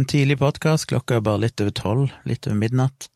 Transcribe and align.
En 0.00 0.06
tidlig 0.08 0.38
podkast, 0.40 0.86
klokka 0.88 1.18
er 1.18 1.24
bare 1.26 1.42
litt 1.42 1.60
over 1.60 1.72
tolv, 1.76 2.12
litt 2.24 2.46
over 2.48 2.56
midnatt. 2.56 3.10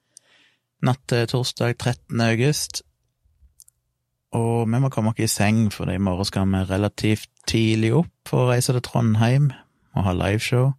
Natt 0.85 1.01
til 1.09 1.23
torsdag 1.31 1.79
13. 1.79 2.21
august. 2.21 2.83
Og 4.37 4.69
vi 4.69 4.81
må 4.83 4.91
komme 4.93 5.15
oss 5.15 5.23
i 5.25 5.31
seng, 5.33 5.71
for 5.73 5.89
i 5.89 5.97
morgen 5.97 6.29
skal 6.29 6.45
vi 6.53 6.61
relativt 6.69 7.31
tidlig 7.49 7.95
opp 8.03 8.29
for 8.29 8.45
å 8.45 8.51
reise 8.51 8.77
til 8.77 8.85
Trondheim 8.85 9.49
og 9.95 10.05
ha 10.05 10.13
liveshow 10.13 10.75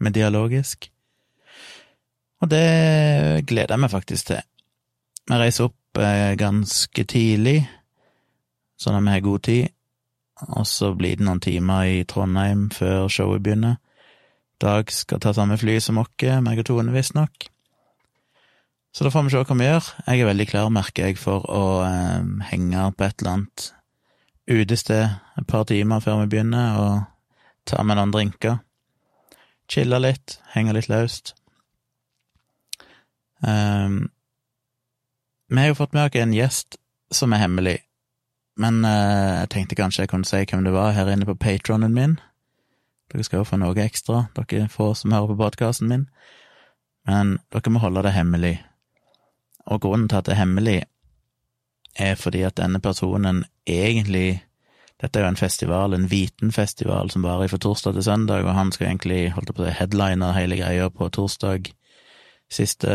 med 0.00 0.16
Dialogisk. 0.16 0.88
Og 2.40 2.48
det 2.48 3.44
gleder 3.44 3.76
jeg 3.76 3.84
meg 3.84 3.92
faktisk 3.92 4.32
til. 4.32 4.40
Vi 5.28 5.36
reiser 5.44 5.68
opp 5.68 6.00
eh, 6.00 6.32
ganske 6.40 7.04
tidlig, 7.12 7.58
sånn 8.80 9.02
at 9.02 9.04
vi 9.04 9.18
har 9.18 9.28
god 9.28 9.48
tid, 9.52 9.68
og 10.48 10.64
så 10.64 10.94
blir 10.96 11.20
det 11.20 11.28
noen 11.28 11.44
timer 11.44 11.92
i 11.92 12.06
Trondheim 12.08 12.70
før 12.72 13.10
showet 13.12 13.44
begynner. 13.44 13.82
Dag 14.62 14.88
skal 14.92 15.20
ta 15.20 15.34
samme 15.36 15.58
fly 15.60 15.76
som 15.84 15.98
oss, 16.00 16.14
meg 16.42 16.62
og 16.62 16.68
Tone, 16.70 16.94
visstnok. 16.94 17.50
Så 18.96 19.04
da 19.04 19.10
får 19.12 19.26
vi 19.26 19.32
se 19.34 19.40
hva 19.44 19.56
vi 19.58 19.66
gjør. 19.66 19.88
Jeg 20.06 20.20
er 20.22 20.28
veldig 20.30 20.46
klar, 20.48 20.70
merker 20.72 21.10
jeg, 21.10 21.18
for 21.20 21.44
å 21.52 21.64
eh, 21.84 22.28
henge 22.48 22.86
på 22.96 23.04
et 23.04 23.20
eller 23.20 23.34
annet 23.34 23.66
utested 24.46 25.10
et 25.36 25.46
par 25.50 25.66
timer 25.68 26.00
før 26.00 26.22
vi 26.22 26.30
begynner, 26.32 26.78
og 26.80 27.68
ta 27.68 27.82
med 27.84 27.98
noen 27.98 28.14
drinker. 28.14 28.62
Chille 29.68 29.98
litt, 30.00 30.38
henge 30.54 30.72
litt 30.72 30.88
løst. 30.88 31.34
Um, 33.44 34.06
vi 35.52 35.60
har 35.60 35.68
jo 35.68 35.76
fått 35.76 35.92
med 35.92 36.08
oss 36.08 36.16
en 36.22 36.32
gjest 36.32 36.78
som 37.12 37.34
er 37.36 37.42
hemmelig, 37.44 37.76
men 38.56 38.80
uh, 38.86 39.42
jeg 39.42 39.52
tenkte 39.52 39.76
kanskje 39.76 40.06
jeg 40.06 40.14
kunne 40.14 40.26
si 40.26 40.40
hvem 40.48 40.64
det 40.64 40.72
var 40.72 40.96
her 40.96 41.12
inne 41.12 41.28
på 41.28 41.36
patronen 41.36 41.92
min. 41.92 42.16
Dere 43.12 43.24
skal 43.26 43.42
jo 43.42 43.48
få 43.48 43.58
noe 43.60 43.76
ekstra, 43.84 44.26
dere 44.34 44.68
få 44.72 44.90
som 44.98 45.14
hører 45.14 45.30
på 45.32 45.38
podkasten 45.44 45.90
min, 45.90 46.08
men 47.06 47.36
dere 47.54 47.72
må 47.72 47.82
holde 47.82 48.02
det 48.06 48.16
hemmelig. 48.16 48.56
Og 49.66 49.80
grunnen 49.82 50.08
til 50.10 50.20
at 50.20 50.26
det 50.26 50.34
er 50.34 50.42
hemmelig, 50.42 50.80
er 51.96 52.18
fordi 52.18 52.42
at 52.46 52.58
denne 52.58 52.82
personen 52.82 53.44
egentlig 53.66 54.42
Dette 54.96 55.20
er 55.20 55.26
jo 55.26 55.28
en 55.28 55.36
festival, 55.36 55.92
en 55.92 56.06
Vitenfestival, 56.08 57.10
som 57.12 57.20
varer 57.20 57.50
fra 57.52 57.58
torsdag 57.60 57.92
til 57.92 58.04
søndag, 58.06 58.46
og 58.46 58.54
han 58.56 58.70
skal 58.72 58.86
egentlig, 58.86 59.32
holdt 59.34 59.50
på 59.52 59.66
å 59.66 59.68
headline 59.68 60.30
hele 60.32 60.56
greia 60.56 60.86
på 60.88 61.10
torsdag. 61.12 61.68
Siste 62.48 62.94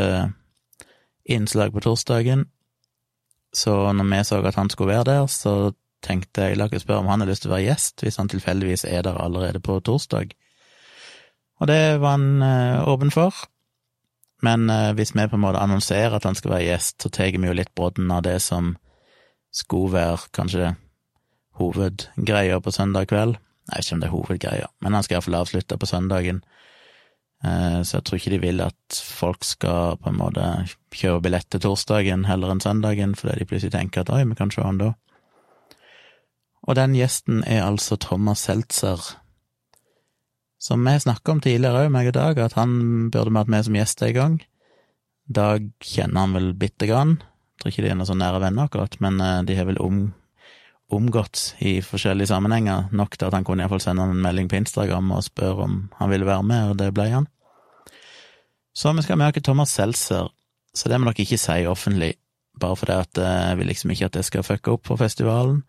innslag 1.30 1.75
på 1.75 1.84
torsdagen. 1.86 2.48
Så 3.53 3.94
når 3.94 4.09
vi 4.09 4.23
så 4.23 4.42
at 4.42 4.58
han 4.58 4.73
skulle 4.73 4.96
være 4.96 5.03
der, 5.12 5.28
så 5.28 5.73
tenkte 6.02 6.49
jeg 6.49 6.57
la 6.57 6.67
ikke 6.69 6.81
spørre 6.81 7.03
om 7.03 7.09
han 7.11 7.23
hadde 7.23 7.33
lyst 7.33 7.45
til 7.45 7.52
å 7.52 7.55
være 7.55 7.67
gjest, 7.69 8.03
hvis 8.03 8.19
han 8.21 8.31
tilfeldigvis 8.31 8.85
er 8.89 9.05
der 9.07 9.19
allerede 9.21 9.61
på 9.63 9.80
torsdag. 9.85 10.33
Og 11.61 11.69
det 11.69 11.81
var 12.02 12.17
han 12.17 12.41
eh, 12.45 12.88
åpen 12.89 13.13
for. 13.13 13.35
Men 14.41 14.69
eh, 14.69 14.91
hvis 14.97 15.13
vi 15.16 15.27
på 15.29 15.38
en 15.38 15.45
måte 15.45 15.61
annonserer 15.61 16.17
at 16.17 16.25
han 16.25 16.38
skal 16.38 16.55
være 16.55 16.69
gjest, 16.72 16.97
så 17.03 17.13
tar 17.13 17.35
vi 17.38 17.47
jo 17.47 17.57
litt 17.57 17.73
brodden 17.77 18.09
av 18.11 18.23
det 18.25 18.39
som 18.41 18.75
skulle 19.53 19.94
være 19.94 20.31
kanskje 20.33 20.73
hovedgreia 21.59 22.59
på 22.63 22.73
søndag 22.73 23.11
kveld. 23.11 23.38
Jeg 23.69 23.77
vet 23.77 23.85
ikke 23.85 23.95
om 23.95 24.02
det 24.02 24.07
er 24.07 24.16
hovedgreia, 24.16 24.72
men 24.81 24.97
han 24.97 25.05
skal 25.05 25.19
iallfall 25.19 25.38
avslutte 25.44 25.77
på 25.77 25.89
søndagen. 25.89 26.41
Eh, 27.45 27.81
så 27.85 27.97
jeg 27.97 28.05
tror 28.07 28.19
ikke 28.19 28.33
de 28.35 28.41
vil 28.41 28.66
at 28.66 29.02
folk 29.02 29.45
skal 29.45 29.97
på 30.02 30.09
en 30.09 30.17
måte 30.17 30.47
kjøpe 30.94 31.27
billett 31.27 31.49
til 31.53 31.61
torsdagen 31.61 32.25
heller 32.29 32.53
enn 32.53 32.63
søndagen, 32.63 33.16
fordi 33.17 33.39
de 33.39 33.49
plutselig 33.49 33.75
tenker 33.77 34.02
at 34.02 34.13
oi, 34.13 34.23
vi 34.25 34.38
kan 34.38 34.53
se 34.53 34.66
han 34.66 34.81
da. 34.81 34.94
Og 36.67 36.78
den 36.78 36.94
gjesten 36.94 37.42
er 37.50 37.66
altså 37.66 37.98
Thomas 37.98 38.45
Seltzer, 38.45 39.02
som 40.62 40.86
vi 40.86 40.94
snakka 41.02 41.34
om 41.34 41.42
tidligere 41.42 41.88
òg, 41.88 41.92
meg 41.94 42.12
og 42.12 42.18
Dag, 42.20 42.38
at 42.38 42.53
han 42.53 43.09
burde 43.14 43.34
hatt 43.34 43.50
med 43.50 43.66
som 43.66 43.78
gjest 43.80 44.03
en 44.06 44.14
gang. 44.14 44.40
Dag 45.26 45.66
kjenner 45.81 46.28
han 46.28 46.36
vel 46.38 46.52
bitte 46.53 46.86
grann, 46.90 47.18
jeg 47.62 47.64
tror 47.64 47.73
ikke 47.73 47.84
de 47.86 47.90
er 47.94 47.97
noen 47.97 48.09
så 48.09 48.18
nære 48.18 48.41
venner 48.41 48.66
akkurat, 48.66 48.96
men 49.06 49.19
eh, 49.22 49.44
de 49.46 49.56
har 49.58 49.68
vel 49.69 49.78
om, 49.81 49.97
omgått 50.90 51.52
i 51.62 51.75
forskjellige 51.85 52.31
sammenhenger, 52.31 52.88
nok 52.90 53.18
til 53.18 53.28
at 53.28 53.35
han 53.38 53.46
kunne 53.46 53.62
iallfall 53.62 53.84
sende 53.84 54.08
en 54.09 54.22
melding 54.22 54.50
på 54.50 54.58
Instagram 54.58 55.12
og 55.14 55.28
spørre 55.28 55.68
om 55.68 55.75
han 56.00 56.09
ville 56.09 56.25
være 56.25 56.47
med, 56.50 56.72
og 56.72 56.80
det 56.81 56.90
ble 56.97 57.06
han. 57.12 57.28
Så 58.74 58.94
vi 58.97 59.06
skal 59.06 59.19
møte 59.22 59.44
Thomas 59.46 59.75
Seltzer, 59.78 60.31
så 60.74 60.90
det 60.90 60.97
må 60.97 61.12
dere 61.12 61.25
ikke 61.25 61.38
si 61.41 61.59
offentlig, 61.69 62.16
bare 62.58 62.80
fordi 62.81 62.97
at 62.97 63.22
eh, 63.22 63.38
jeg 63.52 63.62
vil 63.62 63.72
liksom 63.74 63.94
ikke 63.94 64.09
at 64.09 64.18
det 64.18 64.25
skal 64.25 64.47
fucke 64.47 64.74
opp 64.74 64.90
for 64.90 65.02
festivalen. 65.02 65.62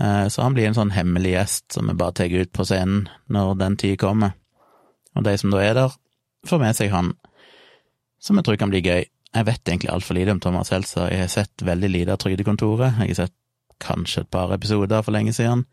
Eh, 0.00 0.28
så 0.28 0.42
han 0.42 0.54
blir 0.56 0.68
en 0.68 0.76
sånn 0.76 0.94
hemmelig 0.94 1.34
gjest 1.34 1.76
som 1.76 1.88
vi 1.90 1.96
bare 1.98 2.16
tar 2.16 2.32
ut 2.32 2.52
på 2.52 2.64
scenen 2.64 3.08
når 3.32 3.58
den 3.60 3.76
tid 3.80 3.98
kommer. 4.00 4.32
Og 5.16 5.26
de 5.26 5.36
som 5.38 5.52
da 5.52 5.60
er 5.60 5.76
der, 5.76 5.96
får 6.48 6.62
med 6.62 6.76
seg 6.78 6.92
han, 6.94 7.12
som 8.22 8.38
jeg 8.38 8.46
tror 8.46 8.58
kan 8.60 8.72
bli 8.72 8.82
gøy. 8.82 9.04
Jeg 9.32 9.48
vet 9.48 9.68
egentlig 9.68 9.92
altfor 9.92 10.16
lite 10.16 10.34
om 10.34 10.40
Thomas 10.40 10.72
Helsa, 10.72 11.06
jeg 11.10 11.24
har 11.24 11.30
sett 11.32 11.64
veldig 11.64 11.88
lite 11.88 12.14
av 12.14 12.20
Trygdekontoret, 12.20 12.98
jeg 13.00 13.14
har 13.14 13.20
sett 13.22 13.36
kanskje 13.82 14.22
et 14.22 14.30
par 14.30 14.52
episoder 14.54 15.02
for 15.02 15.14
lenge 15.14 15.32
siden, 15.34 15.64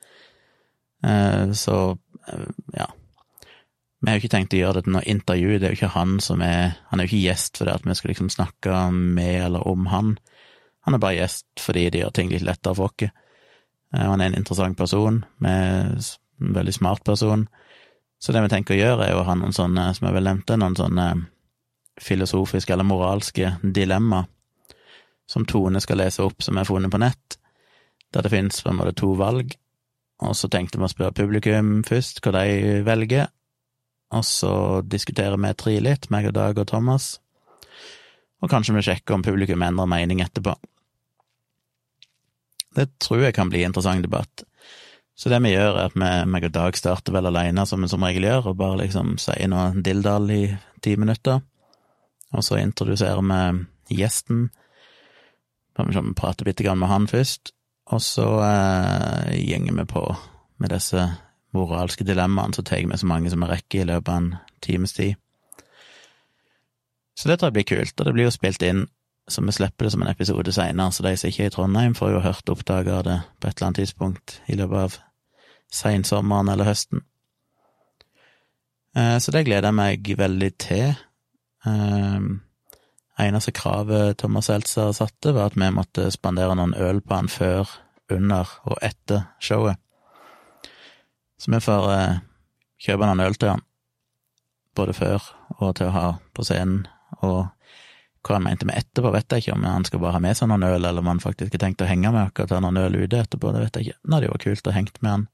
eh, 1.06 1.52
så 1.52 1.75
eh, 2.31 2.47
ja. 2.78 2.88
Vi 4.00 4.08
har 4.08 4.16
jo 4.16 4.24
ikke 4.24 4.31
tenkt 4.31 4.56
å 4.56 4.62
gjøre 4.62 4.79
det 4.79 4.85
til 4.85 4.94
noe 4.96 5.08
intervju, 5.12 5.58
det 5.59 5.68
er 5.68 5.74
jo 5.74 5.79
ikke 5.81 5.91
han 5.91 6.13
som 6.24 6.40
er 6.40 6.78
Han 6.88 7.02
er 7.02 7.03
jo 7.03 7.09
ikke 7.09 7.25
gjest 7.25 7.59
fordi 7.59 7.74
at 7.74 7.84
vi 7.84 7.96
skal 8.00 8.13
liksom 8.13 8.29
snakke 8.31 8.78
med 8.96 9.41
eller 9.44 9.68
om 9.68 9.90
han, 9.91 10.13
han 10.88 10.96
er 10.96 11.03
bare 11.03 11.18
gjest 11.18 11.59
fordi 11.59 11.90
de 11.91 12.06
gjør 12.06 12.13
ting 12.16 12.31
litt 12.31 12.47
lettere 12.47 12.79
for 12.79 12.96
oss. 12.96 13.12
Eh, 13.96 14.06
han 14.06 14.22
er 14.22 14.32
en 14.32 14.40
interessant 14.40 14.78
person, 14.78 15.24
med 15.38 16.00
en 16.40 16.54
veldig 16.56 16.74
smart 16.74 17.04
person. 17.04 17.48
Så 18.20 18.36
det 18.36 18.44
vi 18.44 18.52
tenker 18.52 18.76
å 18.76 18.80
gjøre, 18.80 19.08
er 19.08 19.18
å 19.18 19.26
ha 19.28 19.36
noen 19.38 19.56
sånne, 19.56 19.90
som 19.96 20.10
jeg 20.10 20.18
vel 20.18 20.28
nevnte, 20.28 20.58
noen 20.60 20.78
sånne 20.78 21.08
filosofiske 22.00 22.74
eller 22.74 22.88
moralske 22.88 23.58
dilemma 23.64 24.26
som 25.30 25.46
Tone 25.46 25.82
skal 25.82 26.00
lese 26.02 26.24
opp, 26.26 26.42
som 26.42 26.58
er 26.58 26.66
funnet 26.66 26.92
på 26.92 27.00
nett, 27.02 27.38
der 28.14 28.26
det 28.26 28.32
finnes 28.34 28.64
to 28.98 29.14
valg. 29.20 29.54
Og 30.26 30.36
så 30.36 30.50
tenkte 30.50 30.80
vi 30.80 30.88
å 30.88 30.92
spørre 30.92 31.16
publikum 31.16 31.84
først 31.88 32.24
hva 32.26 32.34
de 32.40 32.82
velger, 32.84 33.30
og 34.10 34.26
så 34.26 34.82
diskuterer 34.82 35.38
vi 35.38 35.54
tre 35.54 35.76
litt, 35.86 36.10
meg 36.10 36.32
og 36.32 36.34
Dag 36.34 36.58
og 36.58 36.68
Thomas, 36.68 37.20
og 38.42 38.50
kanskje 38.50 38.74
vi 38.74 38.86
sjekker 38.88 39.16
om 39.16 39.24
publikum 39.24 39.62
endrer 39.62 39.86
mening 39.92 40.24
etterpå. 40.26 40.56
Det 42.79 42.88
tror 43.03 43.25
jeg 43.25 43.35
kan 43.35 43.51
bli 43.51 43.66
interessant 43.67 44.06
debatt. 44.06 44.45
Så 45.19 45.28
det 45.28 45.41
vi 45.44 45.51
gjør, 45.51 45.75
er 45.75 45.90
at 45.90 45.97
vi, 46.00 46.09
meg 46.31 46.45
og 46.47 46.53
Dag 46.56 46.78
starter 46.79 47.12
vel 47.12 47.28
alene, 47.28 47.66
som 47.67 47.84
vi 47.84 47.90
som 47.91 48.06
regel 48.07 48.23
gjør, 48.23 48.51
og 48.51 48.59
bare 48.62 48.85
liksom 48.85 49.17
sier 49.19 49.51
noe 49.51 49.73
dilldall 49.84 50.31
i 50.31 50.44
ti 50.79 50.95
minutter. 50.95 51.41
Og 52.31 52.45
så 52.45 52.62
introduserer 52.62 53.19
vi 53.19 54.00
gjesten. 54.00 54.47
Vi 55.75 56.03
prater 56.16 56.47
bitte 56.47 56.63
grann 56.63 56.79
med 56.79 56.91
han 56.91 57.07
først, 57.12 57.51
og 57.91 58.03
så 58.03 58.28
eh, 58.45 59.35
gjenger 59.40 59.75
vi 59.81 59.85
på 59.91 60.06
med 60.59 60.72
disse 60.75 61.03
moralske 61.56 62.06
dilemmaene, 62.07 62.56
så 62.56 62.63
tar 62.63 62.85
vi 62.85 63.00
så 63.00 63.09
mange 63.09 63.31
som 63.31 63.44
vi 63.44 63.50
rekker 63.50 63.81
i 63.84 63.90
løpet 63.90 64.11
av 64.13 64.22
en 64.22 64.31
times 64.63 64.94
tid. 64.96 65.19
Så 67.17 67.28
det 67.28 67.40
tror 67.40 67.50
jeg 67.50 67.57
blir 67.57 67.69
kult, 67.73 67.96
og 67.97 68.07
det 68.07 68.16
blir 68.16 68.29
jo 68.29 68.35
spilt 68.35 68.63
inn 68.63 68.85
så 69.29 69.41
vi 69.45 69.53
slipper 69.53 69.85
det 69.85 69.91
som 69.94 70.01
en 70.01 70.09
episode 70.09 70.51
seinere, 70.53 70.91
så 70.91 71.06
de 71.06 71.13
som 71.17 71.29
ikke 71.29 71.45
er 71.45 71.51
i 71.51 71.53
Trondheim, 71.53 71.95
får 71.95 72.12
jo 72.16 72.23
hørt 72.25 72.50
oppdaga 72.50 72.97
av 72.97 73.03
det 73.06 73.19
på 73.40 73.47
et 73.47 73.57
eller 73.57 73.67
annet 73.67 73.81
tidspunkt 73.84 74.40
i 74.50 74.57
løpet 74.57 74.79
av 74.85 74.97
seinsommeren 75.73 76.50
eller 76.50 76.66
høsten. 76.66 77.03
Eh, 78.97 79.17
så 79.22 79.31
det 79.31 79.45
gleder 79.45 79.69
jeg 79.69 79.78
meg 79.78 80.13
veldig 80.17 80.50
til. 80.62 80.95
Eh, 81.69 82.29
eneste 83.19 83.53
kravet 83.53 84.17
Thomas 84.17 84.50
Seltzer 84.50 84.91
satte, 84.97 85.35
var 85.35 85.51
at 85.51 85.59
vi 85.59 85.69
måtte 85.75 86.09
spandere 86.11 86.57
noen 86.57 86.73
øl 86.73 87.01
på 87.01 87.19
han 87.19 87.29
før, 87.29 87.69
under 88.09 88.50
og 88.66 88.79
etter 88.81 89.28
showet. 89.40 89.78
Så 91.40 91.53
vi 91.53 91.61
får 91.61 91.91
eh, 91.94 92.19
kjøpe 92.81 93.06
noen 93.06 93.22
øl 93.28 93.38
til 93.38 93.53
han, 93.53 93.64
både 94.75 94.97
før 94.97 95.29
og 95.59 95.75
til 95.78 95.91
å 95.91 95.96
ha 95.96 96.08
på 96.34 96.46
scenen, 96.47 96.87
og 97.22 97.46
hva 98.26 98.36
han 98.36 98.46
mente 98.46 98.68
med 98.68 98.78
etterpå, 98.80 99.12
vet 99.16 99.32
jeg 99.32 99.46
ikke, 99.46 99.56
om 99.56 99.68
han 99.68 99.86
skal 99.88 100.02
bare 100.04 100.18
ha 100.18 100.24
med 100.24 100.38
seg 100.38 100.50
noen 100.52 100.66
øl, 100.68 100.82
eller 100.84 101.04
om 101.04 101.12
han 101.12 101.22
faktisk 101.24 101.56
har 101.56 101.64
tenkt 101.64 101.84
å 101.84 101.88
henge 101.90 102.12
med 102.12 102.26
akkurat 102.26 102.52
ta 102.52 102.60
noen 102.64 102.80
øl 102.82 102.98
ute 103.00 103.22
etterpå, 103.22 103.54
det 103.56 103.64
vet 103.64 103.80
jeg 103.80 103.88
ikke. 103.88 104.00
Nå 104.04 104.18
hadde 104.18 104.28
det 104.28 104.34
vært 104.34 104.48
kult 104.48 104.68
å 104.68 104.76
hengt 104.76 105.00
med 105.06 105.14
han, 105.16 105.26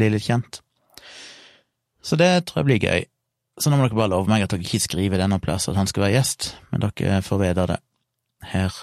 bli 0.00 0.10
litt 0.12 0.26
kjent. 0.26 0.60
Så 2.04 2.16
det 2.20 2.30
tror 2.48 2.62
jeg 2.62 2.68
blir 2.68 2.84
gøy. 2.84 3.08
Så 3.60 3.68
nå 3.68 3.76
må 3.76 3.88
dere 3.88 3.98
bare 3.98 4.12
love 4.12 4.30
meg 4.30 4.44
at 4.44 4.52
dere 4.52 4.64
ikke 4.64 4.80
skriver 4.80 5.20
denne 5.20 5.40
plass 5.42 5.68
at 5.68 5.76
han 5.76 5.88
skal 5.88 6.06
være 6.06 6.16
gjest, 6.18 6.54
men 6.70 6.84
dere 6.84 7.20
får 7.24 7.42
vite 7.42 7.66
det 7.72 7.80
her. 8.52 8.76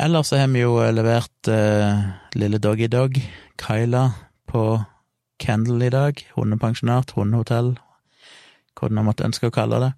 Ellers 0.00 0.32
så 0.32 0.40
har 0.40 0.48
vi 0.52 0.64
jo 0.64 0.76
levert 0.92 1.52
uh, 1.52 2.00
lille 2.36 2.60
Doggy 2.60 2.88
Dog, 2.92 3.18
Kyla, 3.60 4.06
på 4.48 4.82
Kendal 5.40 5.82
i 5.84 5.90
dag. 5.92 6.20
Hundepensjonat, 6.36 7.12
hundehotell, 7.16 7.74
hva 8.78 8.88
nå 8.88 9.04
måtte 9.04 9.26
ønske 9.28 9.48
å 9.48 9.54
kalle 9.54 9.80
det. 9.84 9.90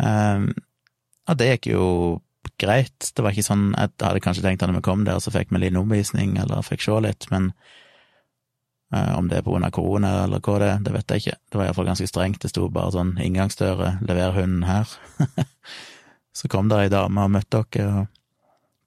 Um, 0.00 0.50
det 1.36 1.52
gikk 1.52 1.70
jo 1.74 1.84
greit. 2.60 3.12
Det 3.14 3.22
var 3.22 3.32
ikke 3.32 3.46
sånn 3.46 3.70
Jeg 3.76 3.92
hadde 4.02 4.22
kanskje 4.24 4.42
tenkt 4.44 4.64
at 4.64 4.70
når 4.70 4.80
vi 4.80 4.86
kom 4.88 5.04
der, 5.06 5.20
så 5.22 5.32
fikk 5.32 5.52
vi 5.52 5.60
litt 5.62 5.76
omvisning, 5.78 6.34
eller 6.40 6.64
fikk 6.66 6.82
se 6.84 6.96
litt, 7.04 7.28
men 7.30 7.52
Eh, 8.94 9.18
om 9.18 9.28
det 9.28 9.38
er 9.38 9.46
av 9.46 9.70
korona 9.70 10.24
eller 10.24 10.40
hva 10.42 10.56
det 10.58 10.68
er, 10.68 10.78
det 10.82 10.92
vet 10.94 11.12
jeg 11.12 11.22
ikke. 11.22 11.36
Det 11.50 11.58
var 11.58 11.68
iallfall 11.68 11.90
ganske 11.92 12.08
strengt. 12.10 12.40
Det 12.42 12.50
sto 12.50 12.66
bare 12.68 12.90
sånn 12.94 13.14
inngangsdøre, 13.22 13.98
lever 14.02 14.34
hunden 14.34 14.64
her. 14.66 14.90
så 16.38 16.50
kom 16.50 16.70
der 16.70 16.84
ei 16.84 16.90
dame 16.90 17.22
og 17.22 17.30
møtte 17.36 17.62
dere 17.70 18.02
og 18.02 18.08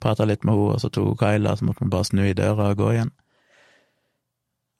prata 0.04 0.26
litt 0.28 0.44
med 0.44 0.52
henne, 0.52 0.74
og 0.76 0.82
så 0.82 0.90
tok 0.92 1.16
Kyla, 1.22 1.56
så 1.56 1.64
måtte 1.64 1.86
vi 1.86 1.92
bare 1.94 2.08
snu 2.10 2.24
i 2.26 2.36
døra 2.36 2.72
og 2.72 2.80
gå 2.82 2.90
igjen. 2.92 3.14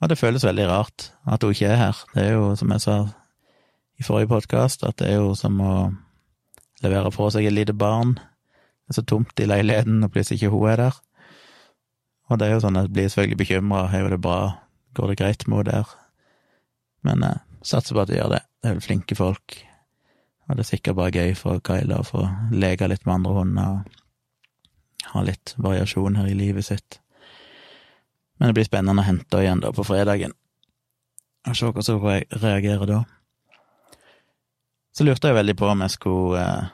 Og 0.03 0.11
det 0.13 0.21
føles 0.21 0.45
veldig 0.45 0.67
rart 0.69 1.09
at 1.25 1.45
hun 1.47 1.55
ikke 1.55 1.71
er 1.73 1.81
her. 1.81 2.05
Det 2.13 2.27
er 2.27 2.35
jo, 2.37 2.51
som 2.61 2.75
jeg 2.75 2.85
sa 2.85 2.97
i 3.97 4.05
forrige 4.05 4.29
podkast, 4.35 4.85
at 4.85 4.99
det 5.01 5.09
er 5.09 5.23
jo 5.23 5.33
som 5.39 5.57
å 5.65 5.75
levere 6.85 7.13
fra 7.15 7.31
seg 7.33 7.49
et 7.49 7.57
lite 7.57 7.75
barn. 7.77 8.15
Det 8.85 8.95
er 8.95 9.01
så 9.01 9.07
tomt 9.09 9.41
i 9.41 9.49
leiligheten, 9.49 10.03
og 10.05 10.13
plutselig 10.13 10.43
ikke 10.43 10.53
hun 10.53 10.71
er 10.71 10.83
der. 10.83 11.01
Og 12.31 12.41
det 12.41 12.49
er 12.49 12.57
jo 12.57 12.63
sånn 12.65 12.79
at 12.81 12.89
jeg 12.89 12.95
blir 12.97 13.11
selvfølgelig 13.13 13.41
bekymra, 13.41 13.85
er 13.93 14.05
jo 14.05 14.13
det 14.15 14.21
bra, 14.25 14.39
går 14.97 15.13
det 15.13 15.19
greit 15.21 15.47
med 15.49 15.61
henne 15.61 15.73
der? 15.73 15.95
Men 17.05 17.25
jeg 17.27 17.67
satser 17.69 17.97
på 17.97 18.05
at 18.05 18.11
de 18.11 18.19
gjør 18.19 18.33
det, 18.33 18.43
det 18.61 18.71
er 18.71 18.77
vel 18.79 18.85
flinke 18.85 19.17
folk, 19.19 19.59
og 20.49 20.57
det 20.57 20.65
er 20.65 20.69
sikkert 20.69 20.99
bare 21.01 21.13
gøy 21.13 21.35
for 21.37 21.61
Kyla 21.65 22.01
å 22.01 22.07
få 22.09 22.25
leke 22.53 22.89
litt 22.89 23.05
med 23.09 23.19
andre 23.19 23.35
hunder 23.39 23.77
og 23.77 24.01
ha 25.13 25.23
litt 25.25 25.55
variasjon 25.61 26.17
her 26.21 26.29
i 26.29 26.37
livet 26.37 26.67
sitt. 26.67 26.99
Men 28.37 28.51
det 28.51 28.57
blir 28.59 28.69
spennende 28.69 29.05
å 29.05 29.07
hente 29.07 29.29
henne 29.37 29.45
igjen 29.45 29.63
da 29.65 29.73
på 29.77 29.85
fredagen, 29.87 30.33
og 31.45 31.57
se 31.57 31.69
hvordan 31.69 32.01
hun 32.01 32.41
reagerer 32.41 32.89
da. 32.89 33.03
Så 34.95 35.05
lurte 35.05 35.31
jeg 35.31 35.35
veldig 35.35 35.57
på 35.59 35.67
om 35.67 35.83
jeg 35.83 35.95
skulle 35.97 36.41
eh, 36.41 36.71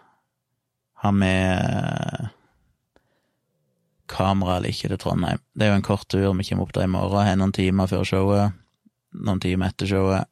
ha 1.01 1.13
med 1.17 2.29
kamera 4.11 4.59
eller 4.59 4.75
ikke 4.75 4.91
til 4.91 5.01
Trondheim. 5.01 5.41
Det 5.55 5.67
er 5.67 5.73
jo 5.73 5.79
en 5.79 5.87
kort 5.87 6.09
tur, 6.11 6.33
vi 6.37 6.49
kommer 6.49 6.67
opp 6.67 6.75
der 6.77 6.89
i 6.89 6.91
morgen, 6.93 7.25
har 7.25 7.39
noen 7.41 7.55
timer 7.57 7.89
før 7.89 8.05
showet, 8.05 8.59
noen 9.17 9.41
timer 9.41 9.71
etter 9.71 9.89
showet, 9.89 10.29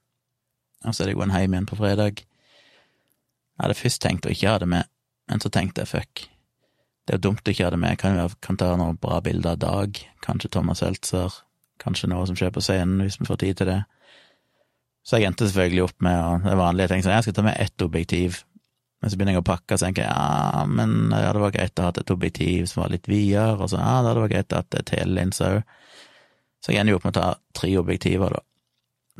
og 0.85 0.95
så 0.95 1.05
er 1.05 1.11
det 1.11 1.19
gått 1.19 1.33
hjem 1.33 1.55
igjen 1.55 1.69
på 1.71 1.79
fredag. 1.79 2.21
Jeg 2.21 3.65
hadde 3.65 3.79
først 3.79 4.03
tenkt 4.05 4.27
å 4.27 4.35
ikke 4.35 4.51
ha 4.53 4.59
det 4.61 4.69
med, 4.71 4.91
men 5.31 5.43
så 5.43 5.51
tenkte 5.55 5.85
jeg 5.85 5.93
fuck, 5.95 6.25
det 7.07 7.15
er 7.15 7.21
jo 7.21 7.31
dumt 7.31 7.49
å 7.49 7.55
ikke 7.55 7.65
ha 7.65 7.73
det 7.73 7.81
med, 7.81 7.95
jeg 7.95 8.03
kan, 8.03 8.19
kan 8.45 8.61
ta 8.61 8.75
noen 8.77 8.99
bra 9.01 9.23
bilder 9.25 9.57
av 9.57 9.63
Dag, 9.65 10.03
kanskje 10.27 10.53
Thomas 10.59 10.83
Seltzer, 10.83 11.41
kanskje 11.81 12.11
noe 12.13 12.27
som 12.29 12.37
skjer 12.37 12.53
på 12.53 12.63
scenen, 12.65 13.01
hvis 13.07 13.17
vi 13.23 13.31
får 13.31 13.41
tid 13.41 13.63
til 13.63 13.71
det. 13.71 13.81
Så 15.09 15.17
jeg 15.17 15.31
endte 15.31 15.47
selvfølgelig 15.49 15.87
opp 15.87 16.05
med 16.05 16.45
det 16.45 16.57
vanlige 16.59 16.85
jeg 16.85 16.93
tenkte 16.93 17.09
sånn, 17.09 17.17
jeg 17.17 17.27
skal 17.27 17.37
ta 17.39 17.45
med 17.47 17.61
ett 17.65 17.85
objektiv, 17.85 18.43
men 19.01 19.11
så 19.11 19.17
begynner 19.17 19.39
jeg 19.39 19.41
å 19.41 19.47
pakke, 19.49 19.79
så 19.79 19.87
tenker 19.87 20.05
jeg 20.05 20.11
ja, 20.11 20.65
men 20.69 21.15
det 21.15 21.41
var 21.41 21.55
greit 21.55 21.81
å 21.81 21.87
ha 21.87 21.93
et 21.95 22.13
objektiv 22.13 22.67
som 22.69 22.83
var 22.83 22.93
litt 22.93 23.09
videre, 23.09 23.55
og 23.57 23.71
så 23.73 23.79
ja, 23.81 23.95
det 24.03 24.11
hadde 24.11 24.25
vært 24.27 24.35
greit 24.35 24.53
å 24.53 24.61
ha 24.61 24.67
et 24.67 24.91
telelinse 24.91 25.49
òg. 25.55 25.73
Så 26.59 26.75
jeg 26.75 26.83
ender 26.83 26.93
jo 26.93 26.99
opp 26.99 27.07
med 27.07 27.15
å 27.15 27.21
ta 27.21 27.29
tre 27.57 27.71
objektiver, 27.81 28.35
da, 28.35 28.43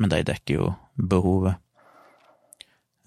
men 0.03 0.13
de 0.13 0.21
dekker 0.27 0.59
jo 0.59 0.69
behovet. 1.09 1.57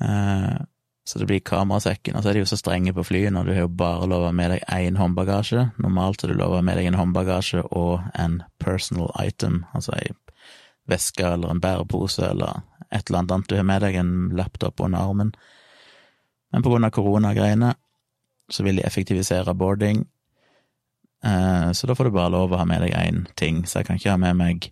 Eh, 0.03 0.59
så 1.05 1.19
det 1.19 1.29
blir 1.29 1.45
kamerasekken, 1.45 2.17
og 2.17 2.25
så 2.25 2.33
er 2.33 2.39
de 2.39 2.43
jo 2.43 2.51
så 2.51 2.59
strenge 2.59 2.95
på 2.97 3.05
flyet 3.07 3.35
når 3.35 3.47
du 3.47 3.53
har 3.53 3.65
jo 3.67 3.77
bare 3.79 4.09
lov 4.11 4.25
å 4.25 4.31
ha 4.31 4.35
med 4.39 4.55
deg 4.55 4.67
én 4.73 4.99
håndbagasje. 4.99 5.69
Normalt 5.83 6.25
er 6.25 6.33
du 6.33 6.39
lov 6.41 6.55
å 6.55 6.59
ha 6.59 6.67
med 6.67 6.79
deg 6.81 6.91
en 6.91 6.99
håndbagasje 6.99 7.63
og 7.69 8.03
en 8.19 8.41
personal 8.63 9.11
item, 9.23 9.63
altså 9.75 9.95
ei 10.01 10.11
veske 10.91 11.23
eller 11.27 11.53
en 11.53 11.63
bærepose 11.63 12.25
eller 12.27 12.63
et 12.93 13.09
eller 13.09 13.23
annet 13.23 13.49
du 13.49 13.57
har 13.57 13.67
med 13.67 13.83
deg, 13.85 13.97
en 13.97 14.15
laptop 14.37 14.81
under 14.85 15.01
armen. 15.01 15.33
Men 16.53 16.65
på 16.65 16.73
grunn 16.73 16.85
av 16.85 16.93
koronagreiene 16.93 17.73
så 18.53 18.65
vil 18.67 18.77
de 18.77 18.85
effektivisere 18.85 19.55
boarding, 19.57 20.05
eh, 21.25 21.71
så 21.73 21.89
da 21.89 21.97
får 21.97 22.11
du 22.11 22.17
bare 22.19 22.35
lov 22.35 22.53
å 22.53 22.61
ha 22.61 22.67
med 22.69 22.83
deg 22.85 22.93
én 22.93 23.25
ting. 23.41 23.65
Så 23.65 23.81
jeg 23.81 23.89
kan 23.89 24.01
ikke 24.01 24.13
ha 24.13 24.21
med 24.21 24.37
meg 24.37 24.69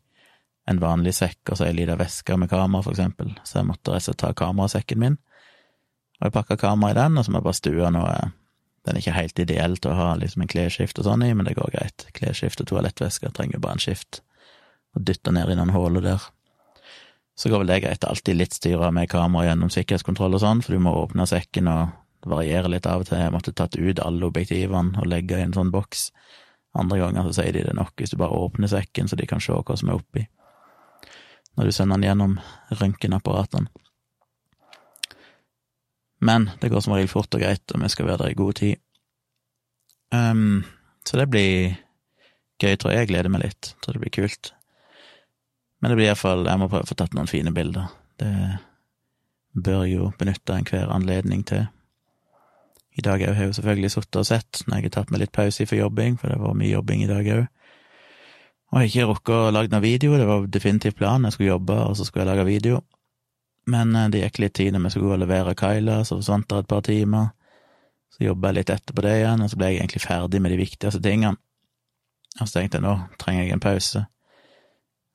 en 0.68 0.82
vanlig 0.82 1.14
sekk 1.16 1.50
og 1.50 1.58
så 1.58 1.66
ei 1.66 1.74
lita 1.74 1.96
veske 1.98 2.36
med 2.36 2.50
kamera, 2.50 2.84
for 2.84 2.92
eksempel. 2.92 3.32
Så 3.44 3.60
jeg 3.60 3.70
måtte 3.70 3.94
rett 3.94 4.04
og 4.04 4.10
slett 4.10 4.20
ta 4.22 4.34
kamerasekken 4.36 5.00
min, 5.00 5.16
og 6.20 6.28
jeg 6.28 6.36
pakka 6.36 6.58
kamera 6.60 6.92
i 6.92 6.98
den, 7.00 7.16
og 7.16 7.24
så 7.24 7.32
må 7.32 7.40
jeg 7.40 7.48
bare 7.48 7.62
stue 7.62 7.94
noe 7.96 8.18
Den 8.80 8.96
er 8.96 9.02
ikke 9.02 9.12
helt 9.12 9.40
ideell 9.42 9.74
til 9.76 9.90
å 9.92 9.96
ha 9.98 10.12
liksom 10.16 10.40
en 10.40 10.48
klesskift 10.48 10.96
og 10.98 11.04
sånn 11.04 11.20
i, 11.20 11.34
men 11.36 11.44
det 11.44 11.52
går 11.58 11.68
greit. 11.74 12.06
Klesskift 12.16 12.62
og 12.62 12.70
toalettveske 12.70 13.28
trenger 13.36 13.60
bare 13.60 13.76
en 13.76 13.82
skift, 13.84 14.22
og 14.96 15.04
dytte 15.04 15.34
ned 15.36 15.52
i 15.52 15.56
noen 15.58 15.74
huller 15.74 16.00
der 16.00 16.24
så 17.40 17.48
går 17.48 17.62
vel 17.62 17.70
det 17.72 17.80
greit. 17.80 18.04
Alltid 18.04 18.36
litt 18.36 18.52
styra 18.52 18.90
med 18.92 19.08
kamera 19.08 19.46
gjennom 19.46 19.70
sikkerhetskontroll 19.72 20.36
og 20.36 20.42
sånn, 20.42 20.60
for 20.60 20.76
du 20.76 20.82
må 20.84 20.92
åpne 20.92 21.24
sekken 21.28 21.70
og 21.72 21.94
variere 22.28 22.68
litt 22.68 22.84
av 22.84 23.00
og 23.00 23.08
til. 23.08 23.16
Jeg 23.16 23.32
måtte 23.32 23.54
tatt 23.56 23.78
ut 23.80 24.02
alle 24.04 24.28
objektivene 24.28 25.00
og 25.00 25.08
legge 25.08 25.38
i 25.38 25.46
en 25.46 25.56
sånn 25.56 25.72
boks. 25.72 26.10
Andre 26.76 27.00
ganger 27.00 27.24
så 27.30 27.38
sier 27.38 27.56
de 27.56 27.64
det 27.64 27.76
nok 27.78 27.96
hvis 27.96 28.12
du 28.12 28.18
bare 28.20 28.36
åpner 28.36 28.68
sekken, 28.68 29.08
så 29.08 29.16
de 29.16 29.28
kan 29.30 29.40
se 29.40 29.56
hva 29.56 29.78
som 29.80 29.88
er 29.88 30.02
oppi, 30.02 30.26
når 31.56 31.70
du 31.70 31.74
sender 31.74 31.96
den 31.96 32.10
gjennom 32.10 32.36
røntgenapparatene. 32.76 33.72
Men 36.20 36.50
det 36.60 36.68
går 36.68 36.84
som 36.84 36.92
regel 36.92 37.08
fort 37.08 37.32
og 37.32 37.40
greit, 37.40 37.64
og 37.72 37.80
vi 37.80 37.88
skal 37.88 38.10
være 38.10 38.26
der 38.26 38.34
i 38.34 38.38
god 38.38 38.60
tid. 38.60 38.84
Um, 40.12 40.66
så 41.08 41.16
det 41.16 41.30
blir 41.32 41.78
gøy, 42.60 42.76
tror 42.76 42.92
jeg. 42.92 43.06
Jeg 43.06 43.14
gleder 43.14 43.32
meg 43.32 43.46
litt. 43.46 43.74
Tror 43.80 43.96
det 43.96 44.02
blir 44.04 44.12
kult. 44.12 44.52
Men 45.80 45.92
det 45.92 45.96
blir 45.96 46.10
iallfall 46.10 46.44
Jeg 46.44 46.60
må 46.60 46.68
prøve 46.68 46.84
å 46.84 46.90
få 46.90 46.96
tatt 46.98 47.14
noen 47.16 47.30
fine 47.30 47.52
bilder. 47.56 47.88
Det 48.20 48.32
bør 49.56 49.86
jo 49.88 50.10
benytte 50.18 50.54
enhver 50.54 50.92
anledning 50.92 51.42
til. 51.48 51.66
I 52.98 53.04
dag 53.06 53.22
har 53.22 53.38
jeg 53.38 53.50
jo 53.50 53.56
selvfølgelig 53.56 53.90
sittet 53.94 54.20
og 54.20 54.26
sett 54.28 54.62
når 54.66 54.76
jeg 54.76 54.86
har 54.88 54.94
tatt 54.98 55.10
meg 55.10 55.22
litt 55.22 55.34
pause 55.34 55.66
for 55.66 55.78
jobbing, 55.78 56.18
for 56.20 56.32
det 56.32 56.38
var 56.42 56.56
mye 56.58 56.72
jobbing 56.72 57.04
i 57.04 57.10
dag 57.10 57.30
òg. 57.34 57.48
Og 58.70 58.78
jeg 58.78 58.86
har 58.86 58.90
ikke 58.90 59.08
rukket 59.10 59.34
å 59.34 59.52
lage 59.54 59.72
noen 59.72 59.82
video, 59.82 60.14
det 60.18 60.26
var 60.28 60.46
definitivt 60.46 60.98
planen, 60.98 61.26
jeg 61.26 61.34
skulle 61.34 61.52
jobbe, 61.54 61.76
og 61.88 61.96
så 61.98 62.06
skulle 62.06 62.22
jeg 62.22 62.30
lage 62.30 62.46
video. 62.46 62.82
Men 63.70 63.94
eh, 63.96 64.08
det 64.12 64.22
gikk 64.22 64.40
litt 64.44 64.56
tid 64.58 64.74
når 64.74 64.84
vi 64.84 64.92
skulle 64.94 65.10
gå 65.10 65.16
og 65.16 65.22
levere 65.24 65.56
Kyla, 65.58 66.00
så 66.04 66.20
forsvant 66.20 66.48
det 66.50 66.60
et 66.62 66.70
par 66.70 66.84
timer. 66.86 67.32
Så 68.14 68.26
jobba 68.26 68.50
jeg 68.50 68.60
litt 68.60 68.72
etterpå 68.74 69.06
det 69.06 69.16
igjen, 69.20 69.42
og 69.42 69.50
så 69.50 69.58
ble 69.58 69.70
jeg 69.70 69.80
egentlig 69.80 70.04
ferdig 70.04 70.42
med 70.42 70.54
de 70.54 70.60
viktigste 70.60 71.02
tingene. 71.02 71.38
Og 72.38 72.46
så 72.46 72.60
tenkte 72.60 72.78
jeg 72.78 72.86
nå 72.86 72.94
trenger 73.18 73.46
jeg 73.46 73.56
en 73.56 73.64
pause. 73.64 74.04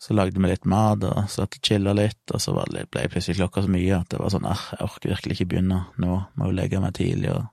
Så 0.05 0.13
lagde 0.13 0.37
vi 0.37 0.49
litt 0.51 0.67
mat 0.69 1.01
og 1.07 1.29
satt 1.33 1.55
og 1.57 1.65
chilla 1.65 1.95
litt, 1.97 2.21
og 2.29 2.41
så 2.41 2.53
ble 2.53 2.83
plutselig 3.09 3.39
klokka 3.39 3.63
så 3.65 3.71
mye 3.73 3.95
at 3.97 4.11
det 4.11 4.19
var 4.21 4.29
sånn 4.29 4.45
jeg 4.45 4.83
orker 4.85 5.15
virkelig 5.15 5.37
ikke 5.39 5.47
begynne 5.55 5.79
nå, 5.97 6.17
må 6.37 6.49
jo 6.49 6.57
legge 6.59 6.81
meg 6.83 6.93
tidlig 6.99 7.31
og 7.33 7.47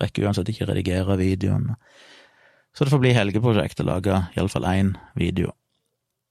rekker 0.00 0.24
uansett 0.24 0.48
ikke 0.48 0.70
redigere 0.70 1.18
videoen. 1.20 1.74
Så 2.72 2.86
det 2.86 2.94
får 2.94 3.02
bli 3.02 3.12
helgeprosjekt 3.12 3.82
å 3.82 3.88
lage 3.90 4.22
iallfall 4.38 4.64
én 4.70 4.94
video. 5.20 5.52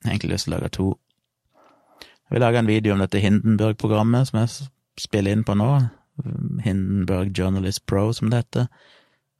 Jeg 0.01 0.07
har 0.07 0.15
egentlig 0.15 0.33
lyst 0.33 0.47
til 0.47 0.55
å 0.55 0.57
lage 0.57 0.73
to. 0.73 0.87
Jeg 2.01 2.33
vil 2.33 2.45
lage 2.47 2.63
en 2.63 2.71
video 2.71 2.95
om 2.95 3.03
dette 3.03 3.21
Hindenburg-programmet 3.21 4.31
som 4.31 4.41
jeg 4.41 4.69
spiller 4.97 5.37
inn 5.37 5.45
på 5.45 5.59
nå, 5.61 5.69
Hindenburg 6.65 7.37
Journalist 7.37 7.85
Pro, 7.85 8.09
som 8.17 8.31
det 8.33 8.41
heter 8.47 8.71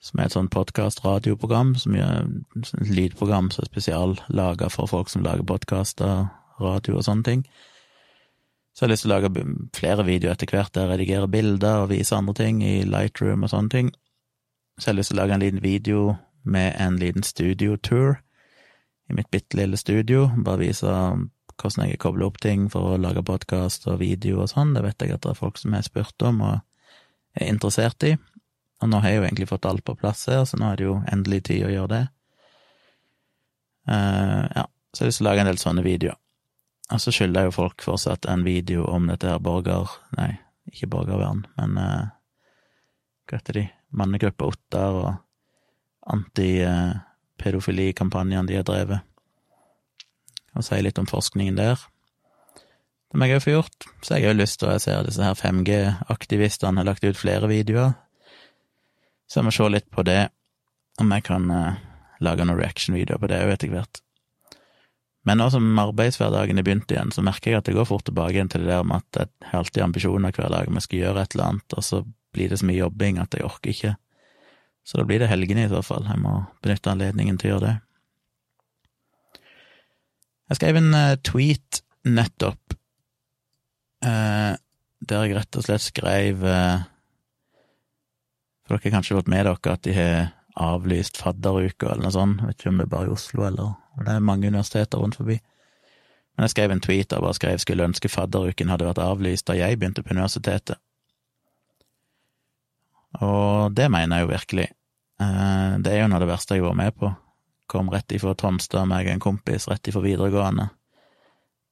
som 0.04 0.20
er 0.20 0.28
et 0.28 0.36
sånn 0.36 0.50
podkast-radioprogram, 0.54 1.74
som 1.82 1.96
er 1.98 2.28
et 2.60 2.92
lydprogram 2.92 3.50
som 3.54 3.64
er 3.64 3.72
spesiallaga 3.72 4.70
for 4.74 4.90
folk 4.92 5.10
som 5.10 5.26
lager 5.26 5.48
podkaster, 5.48 6.28
radio 6.62 7.00
og 7.00 7.08
sånne 7.08 7.26
ting. 7.26 7.48
Så 8.78 8.86
jeg 8.86 8.88
har 8.88 8.94
lyst 8.94 9.06
til 9.08 9.12
å 9.12 9.16
lage 9.16 9.46
flere 9.74 10.06
videoer 10.06 10.36
etter 10.36 10.52
hvert, 10.54 10.74
der 10.76 10.86
jeg 10.86 10.92
redigerer 10.94 11.32
bilder 11.34 11.84
og 11.84 11.90
viser 11.90 12.20
andre 12.20 12.36
ting 12.38 12.62
i 12.62 12.76
Lightroom 12.86 13.46
og 13.46 13.50
sånne 13.50 13.74
ting. 13.74 13.90
Så 14.78 14.86
jeg 14.86 14.94
har 14.94 15.00
lyst 15.00 15.14
til 15.14 15.18
å 15.18 15.22
lage 15.24 15.34
en 15.34 15.42
liten 15.42 15.64
video 15.64 16.04
med 16.46 16.76
en 16.78 17.00
liten 17.02 17.26
studiotour 17.26 18.20
i 19.10 19.16
mitt 19.18 19.32
bitte 19.34 19.58
lille 19.58 19.80
studio, 19.80 20.28
bare 20.46 20.62
vise 20.62 20.94
hvordan 21.58 21.88
jeg 21.88 22.00
kobler 22.04 22.28
opp 22.28 22.38
ting 22.44 22.68
for 22.70 22.94
å 22.94 23.02
lage 23.02 23.24
podkast 23.26 23.88
og 23.90 24.02
video 24.04 24.44
og 24.44 24.52
sånn. 24.52 24.76
Det 24.76 24.84
vet 24.86 25.02
jeg 25.02 25.16
at 25.16 25.24
det 25.26 25.34
er 25.34 25.40
folk 25.40 25.58
som 25.58 25.74
har 25.74 25.86
spurt 25.88 26.28
om 26.28 26.44
og 26.46 26.60
er 27.38 27.50
interessert 27.50 28.04
i. 28.06 28.14
Og 28.82 28.90
nå 28.92 28.98
har 29.02 29.10
jeg 29.10 29.18
jo 29.18 29.26
egentlig 29.26 29.50
fått 29.50 29.66
alt 29.66 29.84
på 29.86 29.96
plass 29.98 30.28
her, 30.30 30.44
så 30.46 30.58
nå 30.60 30.66
er 30.70 30.76
det 30.78 30.86
jo 30.86 31.04
endelig 31.10 31.44
tid 31.50 31.66
å 31.66 31.74
gjøre 31.74 31.94
det. 31.94 32.06
Uh, 33.90 34.44
ja, 34.54 34.64
så 34.94 34.98
jeg 35.00 35.06
har 35.06 35.12
lyst 35.12 35.20
til 35.22 35.26
å 35.26 35.30
lage 35.30 35.42
en 35.44 35.50
del 35.50 35.62
sånne 35.62 35.84
videoer. 35.86 36.18
Og 36.88 36.98
så 37.04 37.10
skylder 37.12 37.44
jo 37.48 37.56
folk 37.56 37.78
fortsatt 37.84 38.24
en 38.32 38.44
video 38.48 38.82
om 38.88 39.08
dette 39.10 39.28
her 39.28 39.40
borger... 39.44 39.86
Nei, 40.16 40.32
ikke 40.72 40.88
borgervern, 40.92 41.46
men 41.58 41.78
uh, 41.80 42.06
hva 43.28 43.38
heter 43.40 43.54
de? 43.56 43.66
Mannegruppa 43.98 44.46
Ottar 44.52 44.92
og 45.00 45.10
antipedofilikampanjene 46.12 48.48
de 48.50 48.56
har 48.60 48.68
drevet. 48.68 49.00
Og 50.56 50.62
si 50.66 50.82
litt 50.84 51.00
om 51.00 51.08
forskningen 51.08 51.60
der. 51.60 51.78
Det 53.08 53.16
må 53.20 53.26
jeg 53.28 53.38
òg 53.40 53.46
få 53.46 53.56
gjort. 53.56 53.80
Så 54.04 54.10
jeg 54.16 54.24
har 54.28 54.34
jo 54.36 54.42
lyst 54.42 54.58
til, 54.60 54.68
å 54.72 54.84
se 54.84 54.94
disse 55.08 55.24
her 55.24 55.40
5G-aktivistene 55.40 56.80
har 56.82 56.88
lagt 56.88 57.08
ut 57.08 57.20
flere 57.20 57.48
videoer 57.52 57.92
så 59.28 59.40
jeg 59.40 59.48
må 59.48 59.54
se 59.56 59.70
litt 59.70 59.88
på 59.94 60.04
det, 60.08 60.28
om 61.02 61.12
jeg 61.14 61.26
kan 61.28 61.48
uh, 61.52 61.80
lage 62.24 62.46
noen 62.46 62.60
reaction-videoer 62.60 63.22
på 63.22 63.30
det 63.32 63.42
òg 63.46 63.54
etter 63.54 63.74
hvert. 63.74 64.02
Men 65.28 65.42
nå 65.42 65.50
som 65.52 65.66
arbeidshverdagen 65.82 66.60
er 66.60 66.66
begynt 66.66 66.92
igjen, 66.94 67.12
så 67.12 67.24
merker 67.26 67.52
jeg 67.52 67.60
at 67.60 67.68
det 67.68 67.76
går 67.76 67.90
fort 67.90 68.06
tilbake 68.08 68.38
igjen 68.38 68.52
til 68.52 68.64
det 68.64 68.72
der 68.72 68.86
med 68.88 69.04
at 69.04 69.20
jeg 69.20 69.50
har 69.50 69.60
alltid 69.60 69.84
ambisjoner 69.84 70.36
hver 70.36 70.54
dag 70.54 70.70
om 70.70 70.80
jeg 70.80 70.88
skal 70.88 71.02
gjøre 71.02 71.26
et 71.26 71.36
eller 71.36 71.50
annet, 71.52 71.76
og 71.76 71.84
så 71.84 72.04
blir 72.36 72.54
det 72.54 72.62
så 72.62 72.70
mye 72.70 72.80
jobbing 72.80 73.20
at 73.20 73.36
jeg 73.36 73.46
orker 73.48 73.74
ikke. 73.74 73.94
Så 74.88 75.02
da 75.02 75.04
blir 75.10 75.20
det 75.20 75.28
helgene 75.28 75.66
i 75.66 75.72
så 75.72 75.82
fall. 75.84 76.08
Jeg 76.08 76.22
må 76.24 76.38
benytte 76.64 76.94
anledningen 76.94 77.40
til 77.42 77.50
å 77.50 77.54
gjøre 77.56 77.66
det. 77.66 77.76
Jeg 80.48 80.60
skrev 80.62 80.80
en 80.80 80.94
uh, 80.96 81.18
tweet 81.28 81.82
nettopp, 82.08 82.78
eh, 84.06 84.54
der 85.08 85.26
jeg 85.26 85.36
rett 85.36 85.60
og 85.60 85.66
slett 85.66 85.84
skrev 85.84 86.46
eh, 86.48 86.86
For 88.68 88.76
dere 88.76 88.90
har 88.90 88.98
kanskje 88.98 89.16
fått 89.16 89.30
med 89.32 89.46
dere 89.48 89.74
at 89.74 89.84
de 89.88 89.94
har 89.96 90.18
avlyst 90.58 91.22
fadderuka 91.22 91.94
eller 91.94 92.04
noe 92.04 92.16
sånt, 92.16 92.42
vet 92.44 92.58
ikke 92.60 92.72
om 92.74 92.82
det 92.82 92.88
er 92.88 92.92
bare 92.92 93.08
i 93.08 93.14
Oslo 93.14 93.46
eller 93.48 93.78
Det 93.98 94.14
er 94.14 94.20
mange 94.20 94.48
universiteter 94.48 95.00
rundt 95.00 95.16
forbi. 95.16 95.40
Men 96.36 96.46
jeg 96.46 96.54
skrev 96.54 96.72
en 96.72 96.82
tweet 96.84 97.14
og 97.16 97.24
bare 97.24 97.38
skrev 97.38 97.62
skulle 97.64 97.88
ønske 97.88 98.12
fadderuken 98.12 98.70
hadde 98.70 98.86
vært 98.86 99.02
avlyst 99.02 99.48
da 99.48 99.56
jeg 99.58 99.80
begynte 99.80 100.04
på 100.04 100.14
universitetet. 100.14 100.78
Og 103.24 103.74
det 103.74 103.88
mener 103.90 104.20
jeg 104.20 104.28
jo 104.28 104.34
virkelig. 104.34 104.68
Eh, 105.24 105.72
det 105.82 105.94
er 105.94 106.04
jo 106.04 106.12
noe 106.12 106.20
av 106.20 106.26
det 106.26 106.30
verste 106.30 106.60
jeg 106.60 106.66
var 106.68 106.78
med 106.78 106.94
på. 106.94 107.10
Kom 107.72 107.90
rett 107.90 108.14
ifra 108.14 108.36
Tonstad, 108.38 108.86
meg 108.86 109.08
og 109.08 109.16
en 109.16 109.24
kompis, 109.24 109.66
rett 109.72 109.90
ifra 109.90 110.04
videregående. 110.06 110.70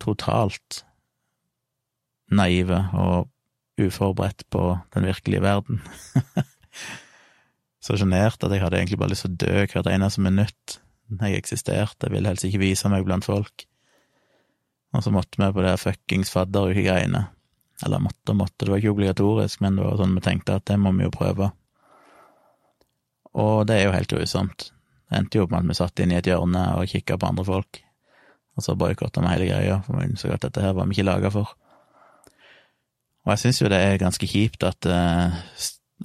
Totalt 0.02 0.82
naive 2.34 2.82
og 2.98 3.30
uforberedt 3.78 4.48
på 4.50 4.80
den 4.96 5.06
virkelige 5.12 5.46
verden. 5.46 5.84
Så 7.84 8.00
sjenert 8.00 8.42
at 8.44 8.52
jeg 8.52 8.64
hadde 8.64 8.80
egentlig 8.80 9.00
bare 9.02 9.14
lyst 9.14 9.28
til 9.28 9.36
å 9.36 9.40
dø 9.46 9.66
hvert 9.70 9.92
eneste 9.92 10.24
minutt 10.26 10.80
jeg 11.06 11.38
eksisterte, 11.38 12.08
jeg 12.08 12.16
ville 12.16 12.32
helst 12.32 12.48
ikke 12.48 12.64
vise 12.64 12.90
meg 12.90 13.06
blant 13.06 13.28
folk. 13.28 13.68
Og 14.96 15.04
så 15.06 15.12
måtte 15.14 15.38
vi 15.38 15.52
på 15.54 15.66
det 15.66 15.76
fuckings 15.82 16.32
fadderukegreiene. 16.34 17.26
Eller 17.86 18.02
måtte 18.02 18.32
og 18.32 18.40
måtte, 18.40 18.64
det 18.64 18.72
var 18.72 18.82
ikke 18.82 18.94
obligatorisk, 18.96 19.62
men 19.62 19.78
det 19.78 19.86
var 19.86 20.00
sånn 20.00 20.16
vi 20.16 20.24
tenkte 20.26 20.58
at 20.58 20.66
det 20.70 20.80
må 20.82 20.94
vi 20.96 21.06
jo 21.06 21.14
prøve. 21.14 21.52
Og 23.36 23.66
det 23.68 23.78
er 23.78 23.90
jo 23.90 23.96
helt 23.96 24.14
grusomt. 24.14 24.70
Det 25.06 25.20
endte 25.20 25.38
jo 25.38 25.46
opp 25.46 25.52
med 25.52 25.66
at 25.66 25.70
vi 25.70 25.78
satt 25.78 26.02
inn 26.02 26.14
i 26.16 26.18
et 26.18 26.30
hjørne 26.30 26.64
og 26.80 26.90
kikka 26.90 27.20
på 27.20 27.30
andre 27.30 27.46
folk, 27.46 27.82
og 28.56 28.64
så 28.64 28.78
boikotta 28.80 29.22
vi 29.22 29.34
hele 29.34 29.50
greia, 29.52 29.82
for 29.86 30.00
vi 30.00 30.08
innså 30.08 30.32
at 30.34 30.48
dette 30.48 30.64
her 30.64 30.74
var 30.78 30.88
vi 30.88 30.96
ikke 30.96 31.10
laga 31.10 31.32
for. 31.34 31.52
Og 33.26 33.34
jeg 33.34 33.44
syns 33.44 33.62
jo 33.62 33.70
det 33.70 33.82
er 33.82 34.00
ganske 34.02 34.30
kjipt 34.30 34.64
at 34.66 34.88
uh, 34.88 35.36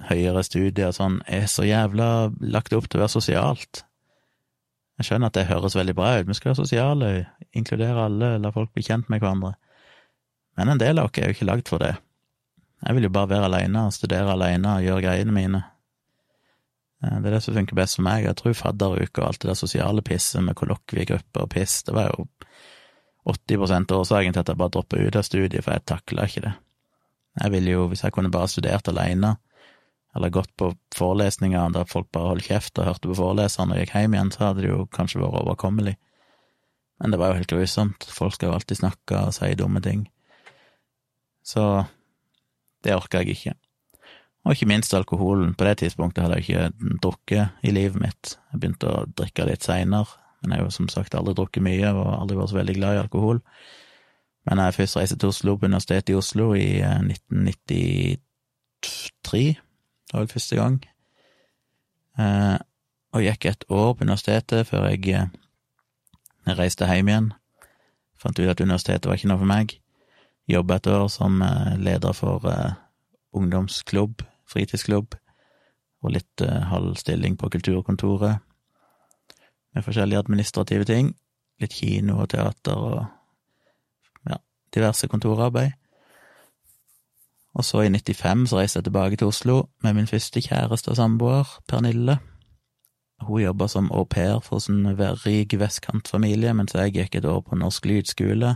høyere 0.07 0.43
studier 0.47 0.91
og 0.91 0.97
sånn 0.97 1.17
er 1.27 1.47
så 1.51 1.65
jævla 1.67 2.31
lagt 2.39 2.73
opp 2.73 2.87
til 2.87 2.99
å 2.99 3.03
være 3.05 3.15
sosialt. 3.15 3.83
Jeg 4.99 5.09
skjønner 5.09 5.31
at 5.31 5.39
det 5.39 5.49
høres 5.49 5.75
veldig 5.75 5.95
bra 5.97 6.13
ut, 6.19 6.29
vi 6.29 6.37
skal 6.37 6.51
være 6.51 6.61
sosiale, 6.61 7.11
inkludere 7.57 8.05
alle, 8.05 8.35
la 8.39 8.53
folk 8.53 8.71
bli 8.75 8.85
kjent 8.85 9.09
med 9.09 9.23
hverandre, 9.23 9.55
men 10.59 10.73
en 10.73 10.81
del 10.81 11.01
av 11.01 11.09
oss 11.09 11.19
er 11.19 11.31
jo 11.31 11.35
ikke 11.35 11.49
lagd 11.49 11.71
for 11.71 11.81
det. 11.81 11.95
Jeg 12.81 12.97
vil 12.97 13.05
jo 13.07 13.13
bare 13.13 13.29
være 13.29 13.47
aleine, 13.49 13.85
studere 13.93 14.33
aleine 14.33 14.79
gjøre 14.81 15.05
greiene 15.05 15.35
mine. 15.35 15.61
Eh, 17.03 17.17
det 17.21 17.29
er 17.29 17.35
det 17.37 17.43
som 17.45 17.55
funker 17.57 17.77
best 17.77 17.99
for 17.99 18.05
meg. 18.07 18.25
Jeg 18.25 18.37
tror 18.39 18.57
fadderuke 18.57 19.21
og 19.21 19.27
alt 19.27 19.41
det 19.43 19.51
der 19.51 19.59
sosiale 19.59 20.03
pisset 20.05 20.41
med 20.45 20.57
kollokviegrupper 20.57 21.45
og 21.45 21.51
piss, 21.53 21.81
det 21.87 21.95
var 21.97 22.09
jo 22.11 22.27
80 23.29 23.91
av 23.91 23.99
årsaken 23.99 24.33
til 24.33 24.41
at 24.41 24.49
jeg 24.49 24.57
bare 24.57 24.73
droppa 24.73 24.97
ut 24.97 25.15
av 25.15 25.25
studiet, 25.25 25.61
for 25.61 25.75
jeg 25.75 25.85
takla 25.85 26.25
ikke 26.25 26.45
det. 26.47 26.53
Jeg 27.41 27.53
ville 27.53 27.75
jo, 27.75 27.85
hvis 27.87 28.01
jeg 28.03 28.13
kunne 28.15 28.31
bare 28.33 28.49
studert 28.49 28.89
aleine, 28.89 29.35
eller 30.15 30.33
gått 30.33 30.51
på 30.59 30.73
forelesninger 30.95 31.71
der 31.75 31.87
folk 31.87 32.09
bare 32.11 32.33
holdt 32.33 32.49
kjeft 32.49 32.79
og 32.79 32.87
hørte 32.89 33.11
på 33.11 33.17
foreleseren 33.19 33.71
og 33.71 33.79
gikk 33.79 33.93
hjem 33.95 34.15
igjen, 34.17 34.31
så 34.33 34.49
hadde 34.49 34.65
det 34.65 34.71
jo 34.71 34.85
kanskje 34.91 35.21
vært 35.21 35.39
overkommelig. 35.41 35.95
Men 37.01 37.13
det 37.13 37.19
var 37.21 37.31
jo 37.31 37.39
helt 37.39 37.53
grusomt. 37.53 38.05
Folk 38.11 38.35
skal 38.35 38.51
jo 38.51 38.55
alltid 38.57 38.77
snakke 38.81 39.23
og 39.25 39.33
si 39.33 39.55
dumme 39.57 39.81
ting. 39.81 40.05
Så 41.41 41.63
det 42.85 42.93
orka 42.95 43.21
jeg 43.21 43.29
ikke. 43.35 43.53
Og 44.45 44.55
ikke 44.55 44.69
minst 44.69 44.93
alkoholen. 44.93 45.55
På 45.57 45.65
det 45.65 45.77
tidspunktet 45.81 46.23
hadde 46.23 46.37
jeg 46.39 46.45
ikke 46.49 46.97
drukket 47.01 47.45
i 47.65 47.73
livet 47.73 48.01
mitt. 48.01 48.35
Jeg 48.51 48.61
begynte 48.61 48.89
å 48.89 49.05
drikke 49.17 49.47
litt 49.49 49.65
seinere, 49.65 50.09
men 50.41 50.51
jeg 50.51 50.59
har 50.61 50.67
jo 50.67 50.75
som 50.77 50.89
sagt 50.91 51.15
aldri 51.17 51.33
drukket 51.37 51.63
mye 51.65 51.89
og 51.93 52.07
aldri 52.19 52.37
vært 52.37 52.51
så 52.51 52.59
veldig 52.59 52.77
glad 52.77 52.97
i 52.97 53.03
alkohol. 53.03 53.41
Men 54.49 54.61
jeg 54.61 54.77
først 54.79 54.97
reiste 54.97 55.17
til 55.21 55.29
Oslo, 55.29 55.51
på 55.57 55.69
Universitetet 55.69 56.09
i 56.13 56.17
Oslo, 56.17 56.45
i 56.57 56.81
1993 56.81 58.17
eh, 59.41 59.61
det 60.11 60.17
var 60.17 60.25
vel 60.25 60.33
første 60.33 60.55
gang. 60.59 60.81
Eh, 62.19 62.57
og 63.15 63.23
gikk 63.23 63.45
et 63.47 63.63
år 63.71 63.93
på 63.93 64.03
universitetet 64.03 64.67
før 64.67 64.89
jeg, 64.89 65.07
eh, 65.15 66.55
reiste 66.59 66.85
hjem 66.85 67.07
igjen. 67.07 67.29
Fant 68.19 68.39
ut 68.39 68.51
at 68.51 68.59
universitetet 68.59 69.07
var 69.07 69.15
ikke 69.15 69.31
noe 69.31 69.39
for 69.39 69.47
meg. 69.47 69.77
Jobba 70.51 70.75
et 70.75 70.87
år 70.91 71.07
som 71.07 71.41
eh, 71.41 71.77
leder 71.79 72.13
for 72.13 72.43
eh, 72.51 72.75
ungdomsklubb, 73.31 74.25
fritidsklubb, 74.51 75.15
og 76.03 76.15
litt 76.17 76.43
eh, 76.43 76.67
halv 76.67 76.97
stilling 76.99 77.37
på 77.39 77.49
kulturkontoret, 77.55 78.43
med 79.71 79.85
forskjellige 79.85 80.19
administrative 80.19 80.83
ting. 80.83 81.13
Litt 81.63 81.77
kino 81.77 82.19
og 82.19 82.33
teater 82.33 82.75
og 82.75 84.27
ja, 84.27 84.41
diverse 84.75 85.07
kontorarbeid. 85.07 85.77
Og 87.53 87.65
så 87.67 87.83
i 87.83 87.89
95 87.89 88.49
så 88.49 88.59
reiste 88.59 88.79
jeg 88.79 88.87
tilbake 88.87 89.17
til 89.19 89.27
Oslo 89.27 89.63
med 89.83 89.97
min 89.97 90.07
første 90.07 90.41
kjæreste 90.41 90.93
og 90.93 90.99
samboer, 90.99 91.47
Pernille. 91.67 92.19
Hun 93.21 93.41
jobba 93.41 93.67
som 93.67 93.91
au 93.91 94.03
pair 94.03 94.39
for 94.41 94.63
en 94.69 94.87
rik 94.97 95.53
vestkantfamilie, 95.59 96.53
mens 96.53 96.73
jeg 96.73 96.93
gikk 96.95 97.15
et 97.15 97.25
år 97.25 97.41
på 97.41 97.55
Norsk 97.55 97.85
Lydskole, 97.85 98.55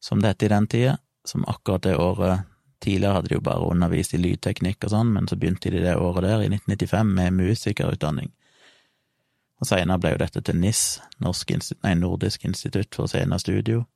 som 0.00 0.22
det 0.22 0.28
het 0.28 0.42
i 0.42 0.48
den 0.48 0.66
tida, 0.66 0.96
som 1.26 1.44
akkurat 1.48 1.82
det 1.82 1.96
året 1.96 2.46
Tidligere 2.80 3.12
hadde 3.14 3.28
de 3.28 3.34
jo 3.34 3.40
bare 3.40 3.68
undervist 3.70 4.14
i 4.14 4.18
lydteknikk 4.20 4.84
og 4.84 4.92
sånn, 4.92 5.12
men 5.14 5.28
så 5.28 5.38
begynte 5.40 5.70
de 5.72 5.80
det 5.80 5.94
året 5.96 6.26
der, 6.26 6.42
i 6.44 6.50
1995, 6.52 7.12
med 7.16 7.38
musikerutdanning. 7.38 8.32
Og 9.56 9.68
seinere 9.70 10.02
ble 10.02 10.12
jo 10.12 10.20
dette 10.20 10.42
til 10.44 10.58
NIS, 10.60 10.82
Norsk 11.24 11.54
nei, 11.56 11.94
Nordisk 11.96 12.44
institutt 12.44 12.98
for 12.98 13.08
scene 13.08 13.38
og 13.38 13.40
studio. 13.40 13.86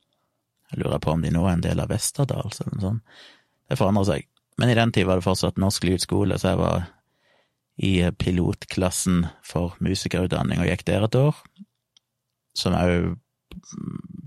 Jeg 0.73 0.81
lurer 0.81 1.03
på 1.03 1.13
om 1.13 1.21
de 1.21 1.33
nå 1.35 1.45
er 1.45 1.59
en 1.59 1.67
del 1.67 1.83
av 1.83 1.93
Westerdals 1.93 2.63
eller 2.63 2.79
noe 2.79 2.87
sånt. 2.87 3.21
Det 3.71 3.79
forandrer 3.79 4.09
seg. 4.09 4.27
Men 4.61 4.73
i 4.73 4.77
den 4.77 4.93
tid 4.93 5.07
var 5.09 5.21
det 5.21 5.25
fortsatt 5.25 5.61
norsk 5.61 5.87
lydskole, 5.87 6.37
så 6.39 6.53
jeg 6.53 6.61
var 6.61 6.89
i 7.81 7.95
pilotklassen 8.21 9.25
for 9.47 9.77
musikerutdanning 9.81 10.61
og 10.61 10.69
gikk 10.69 10.85
der 10.89 11.07
et 11.07 11.17
år, 11.17 11.39
som 12.59 12.77
òg 12.77 13.15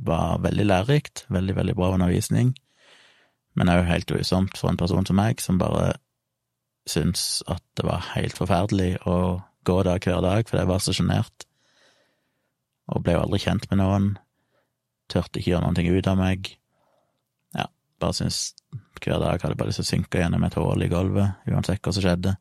var 0.04 0.42
veldig 0.44 0.66
lærerikt, 0.66 1.26
veldig, 1.32 1.56
veldig 1.60 1.76
bra 1.78 1.92
undervisning, 1.94 2.54
men 3.54 3.70
òg 3.70 3.86
helt 3.86 4.10
grusomt 4.10 4.58
for 4.58 4.72
en 4.72 4.80
person 4.80 5.06
som 5.06 5.20
meg, 5.20 5.44
som 5.44 5.62
bare 5.62 5.94
syntes 6.90 7.44
at 7.48 7.62
det 7.78 7.86
var 7.88 8.10
helt 8.16 8.36
forferdelig 8.40 8.96
å 9.08 9.44
gå 9.68 9.78
der 9.86 10.02
hver 10.02 10.24
dag, 10.26 10.50
fordi 10.50 10.64
jeg 10.64 10.72
var 10.72 10.84
så 10.84 10.96
sjenert, 10.98 11.48
og 12.92 13.06
ble 13.06 13.16
jo 13.16 13.24
aldri 13.24 13.44
kjent 13.46 13.70
med 13.70 13.80
noen, 13.80 14.10
tørte 15.14 15.40
ikke 15.40 15.54
gjøre 15.54 15.70
noe 15.70 16.00
ut 16.00 16.10
av 16.10 16.20
meg, 16.20 16.56
bare 18.04 18.16
syntes 18.18 18.54
hver 19.04 19.20
dag 19.20 19.42
hadde 19.44 19.58
bare 19.60 19.72
lyst 19.72 19.82
til 19.82 19.88
å 19.88 19.92
synke 19.92 20.22
gjennom 20.22 20.44
et 20.48 20.58
hull 20.60 20.84
i 20.84 20.90
gulvet, 20.92 21.40
uansett 21.50 21.82
hva 21.84 21.94
som 21.96 22.06
skjedde. 22.06 22.36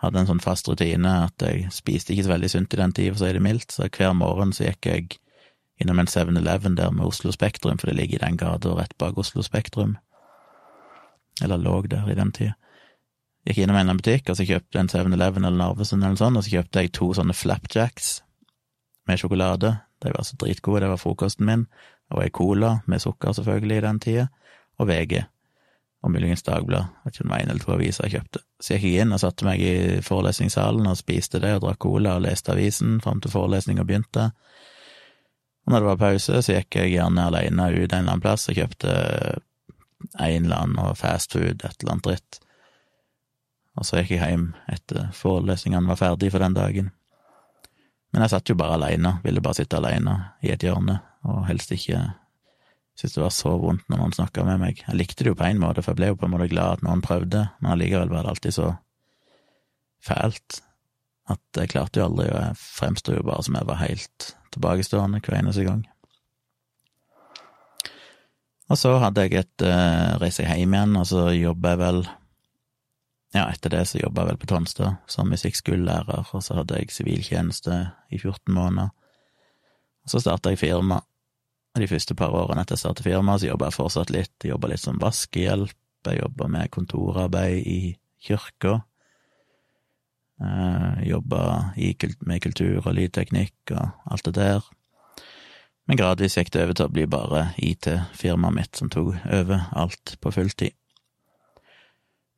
Hadde 0.00 0.22
en 0.22 0.30
sånn 0.30 0.42
fast 0.42 0.68
rutine 0.70 1.10
at 1.26 1.44
jeg 1.44 1.68
spiste 1.74 2.14
ikke 2.14 2.24
så 2.26 2.32
veldig 2.32 2.50
sunt 2.50 2.74
i 2.74 2.80
den 2.80 2.94
tida, 2.96 3.12
for 3.12 3.20
å 3.20 3.26
si 3.26 3.34
det 3.36 3.42
mildt, 3.44 3.74
så 3.74 3.88
hver 3.88 4.14
morgen 4.16 4.54
så 4.56 4.70
gikk 4.70 4.88
jeg 4.88 5.18
innom 5.80 6.00
en 6.00 6.08
7-Eleven 6.08 6.76
der 6.78 6.92
med 6.94 7.06
Oslo 7.08 7.32
Spektrum, 7.32 7.78
for 7.80 7.90
det 7.90 7.98
ligger 7.98 8.20
i 8.20 8.24
den 8.24 8.40
gata 8.40 8.72
rett 8.76 8.96
bak 9.00 9.18
Oslo 9.20 9.44
Spektrum. 9.44 9.98
Eller 11.44 11.60
lå 11.60 11.76
der 11.88 12.08
i 12.08 12.16
den 12.16 12.32
tida. 12.36 12.56
Gikk 13.48 13.62
innom 13.62 13.78
en 13.80 13.96
butikk, 13.96 14.28
og 14.28 14.36
så 14.36 14.44
kjøpte 14.48 14.80
en 14.80 14.90
7-Eleven 14.92 15.46
eller 15.46 15.56
Narvesen 15.56 16.02
eller 16.02 16.16
noe 16.16 16.20
sånt, 16.20 16.40
og 16.40 16.44
så 16.44 16.56
kjøpte 16.58 16.84
jeg 16.84 16.92
to 16.96 17.12
sånne 17.16 17.36
flapjacks 17.36 18.10
med 19.08 19.20
sjokolade. 19.20 19.78
De 20.04 20.12
var 20.12 20.26
så 20.28 20.36
dritgode, 20.40 20.82
det 20.84 20.90
var 20.92 21.00
frokosten 21.00 21.48
min, 21.48 21.64
og 22.12 22.24
ei 22.24 22.32
cola 22.34 22.78
med 22.90 23.00
sukker, 23.00 23.32
selvfølgelig, 23.36 23.78
i 23.78 23.86
den 23.86 24.00
tida, 24.04 24.26
og 24.80 24.88
VG 24.88 25.20
og 26.00 26.12
muligens 26.14 26.42
Dagbladet, 26.42 26.88
vet 27.04 27.14
ikke 27.14 27.26
om 27.26 27.32
var 27.34 27.42
en 27.42 27.50
eller 27.52 27.64
to 27.64 27.72
aviser 27.74 28.06
jeg 28.06 28.14
kjøpte. 28.14 28.40
Så 28.60 28.72
jeg 28.72 28.82
gikk 28.82 29.02
inn 29.02 29.12
og 29.12 29.20
satte 29.20 29.44
meg 29.44 29.60
i 29.60 29.74
forelesningssalen 30.04 30.88
og 30.88 30.96
spiste 30.96 31.40
det 31.42 31.52
og 31.58 31.66
drakk 31.66 31.80
cola 31.84 32.14
og 32.16 32.24
leste 32.24 32.54
avisen 32.54 33.00
fram 33.04 33.20
til 33.20 33.32
forelesninga 33.34 33.84
begynte. 33.84 34.30
Og 35.66 35.74
når 35.74 35.82
det 35.82 35.90
var 35.90 36.00
pause, 36.00 36.40
så 36.40 36.56
gikk 36.56 36.78
jeg 36.80 36.94
gjerne 36.94 37.26
alene 37.28 37.68
ut 37.68 37.82
en 37.82 37.84
eller 37.84 37.98
annen 38.06 38.24
plass 38.24 38.48
og 38.48 38.56
kjøpte 38.56 38.94
en 40.16 40.46
eller 40.46 40.56
annen 40.56 40.96
fast 40.96 41.36
food, 41.36 41.60
et 41.60 41.82
eller 41.82 41.92
annet 41.92 42.08
dritt. 42.08 42.40
Og 43.76 43.86
så 43.86 44.00
gikk 44.00 44.16
jeg 44.16 44.32
hjem 44.32 44.48
etter 44.72 45.12
forelesningene 45.16 45.92
var 45.92 46.00
ferdig 46.00 46.32
for 46.32 46.42
den 46.42 46.56
dagen. 46.56 46.90
Men 48.10 48.24
jeg 48.24 48.32
satt 48.32 48.48
jo 48.50 48.56
bare 48.58 48.80
alene, 48.80 49.18
ville 49.22 49.44
bare 49.44 49.60
sitte 49.60 49.78
alene 49.78 50.16
i 50.42 50.50
et 50.50 50.64
hjørne, 50.64 50.96
og 51.28 51.44
helst 51.46 51.76
ikke 51.76 52.00
Syntes 53.00 53.14
det 53.16 53.22
var 53.22 53.32
så 53.32 53.54
vondt 53.56 53.86
når 53.88 53.96
noen 53.96 54.12
snakka 54.12 54.42
med 54.44 54.58
meg. 54.60 54.80
Jeg 54.84 54.98
likte 54.98 55.24
det 55.24 55.30
jo 55.32 55.38
på 55.38 55.46
en 55.46 55.60
måte, 55.62 55.80
for 55.80 55.94
jeg 55.94 56.00
ble 56.02 56.10
jo 56.10 56.18
på 56.20 56.26
en 56.28 56.34
måte 56.34 56.50
glad 56.52 56.74
at 56.76 56.82
noen 56.84 57.00
prøvde, 57.00 57.46
men 57.62 57.72
allikevel 57.72 58.10
var 58.12 58.26
det 58.26 58.34
alltid 58.34 58.56
så 58.58 58.66
fælt 60.04 60.60
at 61.30 61.60
jeg 61.62 61.70
klarte 61.72 62.00
jo 62.00 62.10
aldri, 62.10 62.26
og 62.28 62.36
jeg 62.42 62.58
fremsto 62.60 63.14
jo 63.14 63.24
bare 63.24 63.46
som 63.46 63.56
jeg 63.56 63.68
var 63.70 63.80
helt 63.80 64.26
tilbakestående 64.52 65.22
hver 65.24 65.38
eneste 65.38 65.64
gang. 65.64 65.86
Og 68.70 68.78
så 68.78 68.92
hadde 69.02 69.24
jeg 69.24 69.38
et 69.40 69.64
uh, 69.64 70.20
reise 70.20 70.44
hjem 70.44 70.74
igjen, 70.76 70.96
og 71.00 71.06
så 71.08 71.30
jobba 71.34 71.74
jeg 71.74 71.82
vel 71.84 72.02
Ja, 73.30 73.44
etter 73.46 73.70
det 73.70 73.84
så 73.86 74.00
jobba 74.00 74.24
jeg 74.24 74.32
vel 74.32 74.38
på 74.42 74.48
Tonstad 74.50 74.96
som 75.08 75.30
musikkskolelærer, 75.30 76.34
og 76.34 76.42
så 76.42 76.56
hadde 76.58 76.82
jeg 76.82 76.90
siviltjeneste 76.90 77.76
i 78.10 78.18
14 78.18 78.50
måneder. 78.52 78.90
Og 80.02 80.10
så 80.10 80.20
starta 80.20 80.50
jeg 80.50 80.58
firma 80.58 80.98
De 81.78 81.86
første 81.86 82.16
par 82.18 82.34
årene 82.34 82.64
etter 82.64 82.74
jeg 82.74 82.82
startet 82.82 83.06
firmaet, 83.06 83.42
så 83.42 83.50
jobba 83.52 83.68
jeg 83.68 83.76
fortsatt 83.76 84.10
litt. 84.10 84.34
Jeg 84.42 84.52
jobba 84.54 84.72
litt 84.72 84.82
som 84.82 84.98
vaskehjelp, 85.00 85.76
jeg 86.08 86.22
jobba 86.22 86.48
med 86.50 86.72
kontorarbeid 86.74 87.66
i 87.68 87.80
kirka. 88.26 88.80
Uh, 90.40 90.96
jobba 91.04 91.72
med 91.76 92.42
kultur 92.42 92.80
og 92.80 92.94
lydteknikk 92.96 93.74
og 93.76 94.10
alt 94.10 94.26
det 94.26 94.34
der. 94.38 94.66
Men 95.86 95.98
gradvis 96.00 96.38
gikk 96.38 96.52
det 96.54 96.64
over 96.64 96.76
til 96.78 96.88
å 96.88 96.94
bli 96.94 97.06
bare 97.10 97.44
IT-firmaet 97.60 98.56
mitt 98.56 98.78
som 98.78 98.90
tok 98.92 99.16
over 99.26 99.64
alt 99.76 100.16
på 100.22 100.32
fulltid. 100.34 100.74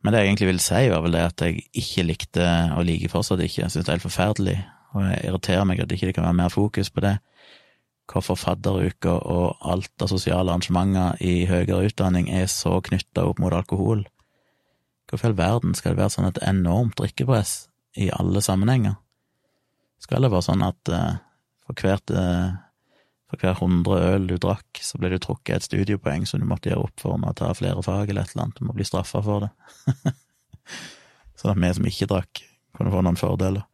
Men 0.03 0.13
det 0.13 0.23
jeg 0.23 0.33
egentlig 0.33 0.49
ville 0.51 0.63
si, 0.65 0.87
var 0.91 1.03
vel 1.05 1.15
det 1.15 1.25
at 1.29 1.45
jeg 1.47 1.67
ikke 1.79 2.05
likte, 2.09 2.47
og 2.75 2.87
liker 2.89 3.13
fortsatt 3.13 3.43
ikke, 3.45 3.61
jeg 3.63 3.71
synes 3.71 3.87
det 3.87 3.93
er 3.93 3.99
helt 3.99 4.07
forferdelig, 4.09 4.57
og 4.97 5.05
jeg 5.07 5.21
irriterer 5.29 5.69
meg 5.69 5.83
at 5.83 5.91
det 5.91 5.99
ikke 6.01 6.17
kan 6.17 6.27
være 6.27 6.39
mer 6.41 6.51
fokus 6.51 6.91
på 6.91 7.05
det, 7.05 7.13
hvorfor 8.11 8.39
fadderuka 8.39 9.15
og 9.31 9.61
alt 9.61 10.05
av 10.05 10.11
sosiale 10.11 10.51
arrangementer 10.51 11.21
i 11.23 11.45
høyere 11.49 11.87
utdanning 11.89 12.29
er 12.33 12.49
så 12.51 12.79
knytta 12.85 13.27
opp 13.29 13.41
mot 13.43 13.55
alkohol. 13.55 14.05
Hvorfor 15.09 15.29
i 15.29 15.33
all 15.33 15.39
verden 15.39 15.77
skal 15.77 15.95
det 15.95 16.03
være 16.03 16.15
sånn 16.17 16.29
et 16.31 16.43
enormt 16.49 16.97
drikkepress 16.99 17.55
i 18.01 18.11
alle 18.15 18.43
sammenhenger? 18.45 18.99
Skal 20.03 20.25
det 20.25 20.33
være 20.33 20.49
sånn 20.49 20.65
at 20.67 20.93
uh, 20.93 21.21
for 21.63 21.79
hvert 21.79 22.13
uh, 22.17 22.53
for 23.33 23.41
hver 23.41 23.57
hundre 23.63 23.99
øl 24.13 24.27
du 24.29 24.35
drakk, 24.37 24.77
så 24.85 24.99
ble 25.01 25.09
du 25.15 25.21
trukket 25.23 25.55
et 25.57 25.65
studiepoeng 25.65 26.27
som 26.29 26.43
du 26.43 26.45
måtte 26.45 26.69
gjøre 26.69 26.85
opp 26.85 27.01
for 27.01 27.17
med 27.21 27.33
å 27.33 27.37
ta 27.39 27.53
flere 27.57 27.81
fag 27.85 28.11
eller 28.11 28.27
et 28.27 28.35
eller 28.35 28.45
annet. 28.45 28.59
Du 28.59 28.67
må 28.69 28.75
bli 28.77 28.85
straffa 28.85 29.23
for 29.25 29.47
det. 29.47 29.53
sånn 31.41 31.55
at 31.55 31.63
vi 31.63 31.71
som 31.79 31.89
ikke 31.89 32.11
drakk, 32.11 32.43
kunne 32.77 32.93
få 32.93 33.01
noen 33.01 33.17
fordeler. 33.17 33.65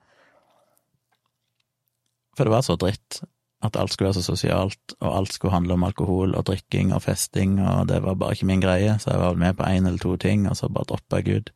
For 2.39 2.47
det 2.47 2.55
var 2.55 2.63
så 2.63 2.79
dritt 2.79 3.19
at 3.63 3.77
alt 3.77 3.93
skulle 3.93 4.09
være 4.13 4.21
så 4.21 4.23
sosialt, 4.23 4.95
og 5.01 5.17
alt 5.17 5.33
skulle 5.35 5.55
handle 5.55 5.75
om 5.75 5.85
alkohol 5.85 6.35
og 6.39 6.47
drikking 6.47 6.93
og 6.95 7.03
festing, 7.03 7.59
og 7.61 7.89
det 7.91 8.03
var 8.05 8.15
bare 8.15 8.37
ikke 8.37 8.47
min 8.47 8.63
greie, 8.63 8.99
så 8.99 9.11
jeg 9.11 9.21
var 9.21 9.33
vel 9.33 9.43
med 9.43 9.57
på 9.59 9.67
én 9.67 9.87
eller 9.87 9.99
to 9.99 10.17
ting, 10.17 10.47
og 10.49 10.57
så 10.57 10.69
bare 10.69 10.87
droppa 10.89 11.19
jeg 11.19 11.37
ut. 11.41 11.51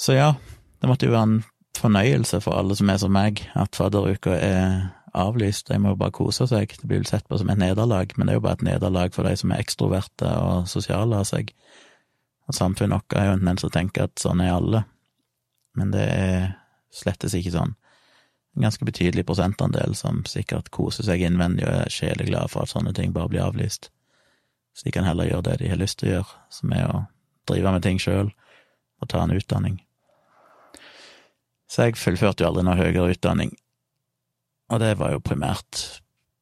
Så 0.00 0.16
ja, 0.16 0.34
det 0.80 0.88
måtte 0.88 1.06
jo 1.06 1.12
være 1.12 1.28
en 1.28 1.44
fornøyelse 1.76 2.40
for 2.40 2.56
alle 2.56 2.76
som 2.76 2.88
er 2.88 3.00
som 3.00 3.12
meg, 3.12 3.44
at 3.54 3.76
fadderuka 3.76 4.32
er 4.40 4.88
avlyst, 5.16 5.68
de 5.68 5.78
må 5.80 5.94
jo 5.94 6.00
bare 6.00 6.14
kose 6.16 6.46
seg. 6.48 6.72
Det 6.72 6.88
blir 6.88 7.00
vel 7.00 7.08
sett 7.08 7.28
på 7.28 7.38
som 7.40 7.50
et 7.52 7.60
nederlag, 7.60 8.12
men 8.16 8.26
det 8.26 8.34
er 8.34 8.40
jo 8.40 8.44
bare 8.48 8.60
et 8.60 8.68
nederlag 8.68 9.14
for 9.16 9.28
de 9.28 9.36
som 9.36 9.52
er 9.52 9.62
ekstroverte 9.64 10.28
og 10.40 10.68
sosiale 10.68 11.20
av 11.20 11.28
seg. 11.28 11.52
Og 12.48 12.56
samfunnet 12.56 13.00
vårt 13.00 13.16
er 13.16 13.28
jo 13.28 13.36
en 13.36 13.42
tendens 13.42 13.66
å 13.66 13.72
tenke 13.72 14.06
at 14.06 14.20
sånn 14.22 14.40
er 14.44 14.54
alle, 14.54 14.84
men 15.76 15.92
det 15.92 16.04
er 16.12 16.46
slettes 16.94 17.34
ikke 17.36 17.52
sånn. 17.56 17.74
En 18.56 18.64
ganske 18.64 18.84
betydelig 18.88 19.26
prosentandel 19.28 19.94
som 19.98 20.22
sikkert 20.28 20.70
koser 20.72 21.04
seg 21.04 21.20
innvendig 21.26 21.66
og 21.66 21.74
er 21.82 21.92
sjeleglade 21.92 22.48
for 22.48 22.64
at 22.64 22.72
sånne 22.72 22.94
ting 22.96 23.12
bare 23.12 23.28
blir 23.32 23.44
avlyst. 23.44 23.90
Så 24.76 24.88
de 24.88 24.92
kan 24.96 25.04
heller 25.04 25.28
gjøre 25.28 25.50
det 25.50 25.58
de 25.60 25.72
har 25.72 25.80
lyst 25.80 26.00
til 26.00 26.08
å 26.08 26.14
gjøre, 26.14 26.40
som 26.52 26.72
er 26.76 26.88
å 26.88 27.02
drive 27.48 27.72
med 27.72 27.84
ting 27.84 28.00
sjøl 28.00 28.32
og 29.00 29.10
ta 29.12 29.22
en 29.22 29.36
utdanning. 29.36 29.76
Så 31.68 31.88
jeg 31.88 31.98
fullførte 32.00 32.44
jo 32.44 32.50
aldri 32.50 32.64
noe 32.64 32.78
høyere 32.78 33.12
utdanning, 33.12 33.52
og 34.72 34.80
det 34.82 34.94
var 35.00 35.12
jo 35.12 35.22
primært 35.22 35.82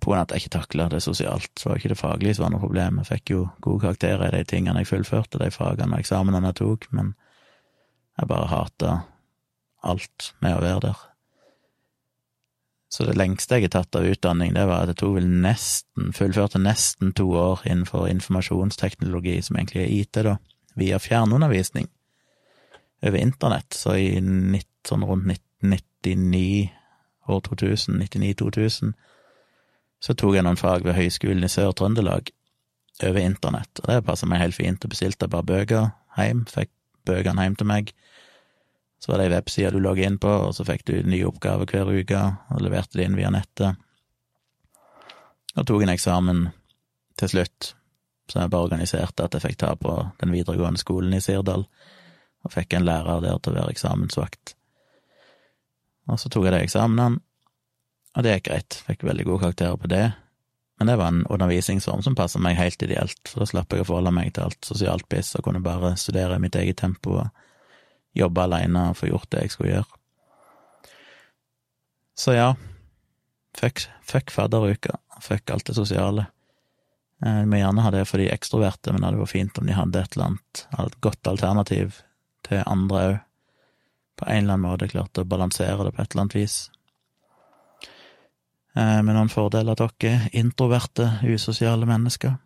på 0.04 0.11
grunn 0.11 0.21
av 0.21 0.28
at 0.28 0.35
jeg 0.35 0.44
ikke 0.44 0.59
takla 0.59 0.87
det 0.92 1.00
sosialt. 1.04 1.50
Så 1.59 1.71
var 1.71 1.80
ikke 1.80 1.94
det 1.94 2.00
faglige 2.00 2.37
som 2.37 2.47
var 2.47 2.54
noe 2.54 2.62
problem. 2.62 3.00
Jeg 3.00 3.11
fikk 3.11 3.33
jo 3.33 3.47
gode 3.64 3.87
karakterer 3.87 4.28
i 4.28 4.37
de 4.37 4.44
tingene 4.49 4.83
jeg 4.83 4.90
fullførte, 4.90 5.40
de 5.40 5.50
fagene 5.54 5.97
og 5.97 6.04
eksamenene 6.04 6.52
jeg 6.52 6.61
tok, 6.61 6.87
men 6.92 7.14
jeg 8.21 8.30
bare 8.30 8.50
hata 8.52 8.94
alt 9.85 10.33
med 10.44 10.59
å 10.59 10.62
være 10.64 10.87
der. 10.88 11.02
Så 12.94 13.02
det 13.08 13.16
lengste 13.18 13.58
jeg 13.58 13.66
har 13.66 13.72
tatt 13.74 13.96
av 13.98 14.06
utdanning, 14.06 14.52
det 14.54 14.68
var 14.70 14.84
at 14.84 14.92
jeg 14.92 15.00
tok 15.00 15.16
vel 15.16 15.26
nesten, 15.42 16.12
fullførte 16.14 16.60
nesten 16.62 17.10
to 17.18 17.26
år 17.34 17.64
innenfor 17.66 18.06
informasjonsteknologi, 18.06 19.40
som 19.42 19.58
egentlig 19.58 19.82
er 19.82 19.94
IT, 19.96 20.20
da, 20.22 20.36
via 20.78 21.00
fjernundervisning 21.02 21.88
over 23.02 23.18
internett. 23.18 23.74
Så 23.74 23.96
i 23.98 24.20
19, 24.20 24.62
sånn 24.87 25.07
rundt 25.09 25.26
1999 25.64 26.70
år 27.35 27.42
2000, 27.48 27.98
99-2000, 28.04 28.94
så 30.04 30.14
tok 30.14 30.37
jeg 30.37 30.46
noen 30.46 30.61
fag 30.61 30.87
ved 30.87 30.94
Høgskolen 30.98 31.46
i 31.46 31.50
Sør-Trøndelag 31.50 32.30
over 33.02 33.20
internett, 33.24 33.80
og 33.83 33.90
det 33.90 34.04
passa 34.07 34.28
meg 34.30 34.42
helt 34.44 34.59
fint. 34.59 34.85
og 34.85 34.92
bestilte 34.92 35.28
bare 35.33 35.48
bøker 35.50 35.90
hjem, 36.18 36.44
fikk 36.46 36.70
bøkene 37.09 37.48
hjem 37.48 37.57
til 37.59 37.70
meg. 37.72 37.94
Så 39.04 39.12
var 39.12 39.20
det 39.20 39.26
ei 39.26 39.34
webside 39.34 39.70
du 39.74 39.82
logget 39.84 40.08
inn 40.08 40.14
på, 40.16 40.30
og 40.46 40.54
så 40.56 40.64
fikk 40.64 40.86
du 40.88 40.94
nye 41.04 41.26
oppgaver 41.28 41.68
hver 41.68 41.90
uke, 41.92 42.20
og 42.56 42.62
leverte 42.64 42.96
det 42.96 43.04
inn 43.04 43.18
via 43.18 43.28
nettet. 43.28 43.76
Og 45.58 45.66
tok 45.68 45.84
en 45.84 45.92
eksamen 45.92 46.40
til 47.20 47.28
slutt, 47.34 47.74
som 48.32 48.40
jeg 48.40 48.52
bare 48.54 48.70
organiserte 48.70 49.26
at 49.26 49.36
jeg 49.36 49.44
fikk 49.44 49.60
ta 49.60 49.74
på 49.76 49.98
den 50.22 50.32
videregående 50.32 50.80
skolen 50.80 51.12
i 51.12 51.20
Sirdal, 51.20 51.66
og 52.44 52.56
fikk 52.56 52.78
en 52.78 52.88
lærer 52.88 53.20
der 53.26 53.44
til 53.44 53.52
å 53.52 53.58
være 53.60 53.76
eksamensvakt. 53.76 54.56
Og 56.08 56.24
så 56.24 56.32
tok 56.32 56.48
jeg 56.48 56.56
de 56.56 56.64
eksamenene, 56.64 57.20
og 58.16 58.24
det 58.24 58.38
gikk 58.38 58.48
greit, 58.48 58.82
fikk 58.88 59.04
veldig 59.04 59.28
gode 59.28 59.44
karakterer 59.44 59.84
på 59.84 59.92
det. 59.92 60.04
Men 60.80 60.88
det 60.88 60.96
var 60.96 61.12
en 61.12 61.26
undervisningsform 61.28 62.00
som 62.08 62.16
passet 62.16 62.40
meg 62.40 62.56
helt 62.56 62.80
ideelt, 62.88 63.20
for 63.28 63.44
da 63.44 63.52
slapp 63.52 63.76
jeg 63.76 63.84
å 63.84 63.92
forholde 63.92 64.16
meg 64.16 64.32
til 64.32 64.48
alt 64.48 64.64
sosialt 64.64 65.04
piss 65.12 65.36
og 65.36 65.44
kunne 65.44 65.60
bare 65.60 65.92
studere 66.00 66.40
i 66.40 66.48
mitt 66.48 66.56
eget 66.56 66.80
tempo 66.80 67.18
og 67.20 67.44
jobbe 68.14 68.44
aleine 68.44 68.90
og 68.90 68.98
få 68.98 69.11
gjort 69.11 69.31
det 69.35 69.44
jeg 69.44 69.55
skulle 69.55 69.74
gjøre. 69.74 70.00
Så 72.14 72.37
ja, 72.37 72.53
fuck, 73.59 73.83
fuck 74.07 74.31
fadderuka, 74.31 74.98
fuck 75.20 75.50
alt 75.50 75.66
det 75.66 75.77
sosiale. 75.77 76.29
Jeg 77.24 77.44
vi 77.44 77.50
må 77.50 77.59
gjerne 77.59 77.83
ha 77.85 77.90
det 77.94 78.05
for 78.11 78.20
de 78.20 78.31
ekstroverte, 78.31 78.92
men 78.92 79.00
det 79.00 79.09
hadde 79.09 79.22
vært 79.22 79.33
fint 79.33 79.59
om 79.59 79.66
de 79.66 79.77
hadde 79.77 80.00
et 80.03 80.16
eller 80.16 80.33
annet 80.33 80.64
et 80.85 81.00
godt 81.03 81.31
alternativ 81.31 82.00
til 82.44 82.62
andre 82.66 83.05
òg 83.05 83.20
på 84.14 84.27
en 84.31 84.44
eller 84.44 84.55
annen 84.55 84.66
måte 84.68 84.88
klart 84.90 85.18
å 85.18 85.27
balansere 85.27 85.87
det 85.87 85.94
på 85.94 86.03
et 86.03 86.12
eller 86.12 86.22
annet 86.22 86.37
vis. 86.38 86.57
Eh, 88.74 89.00
med 89.03 89.14
noen 89.14 89.31
fordeler 89.31 89.79
til 89.79 89.90
dere 90.03 90.31
introverte, 90.38 91.09
usosiale 91.27 91.87
mennesker. 91.88 92.37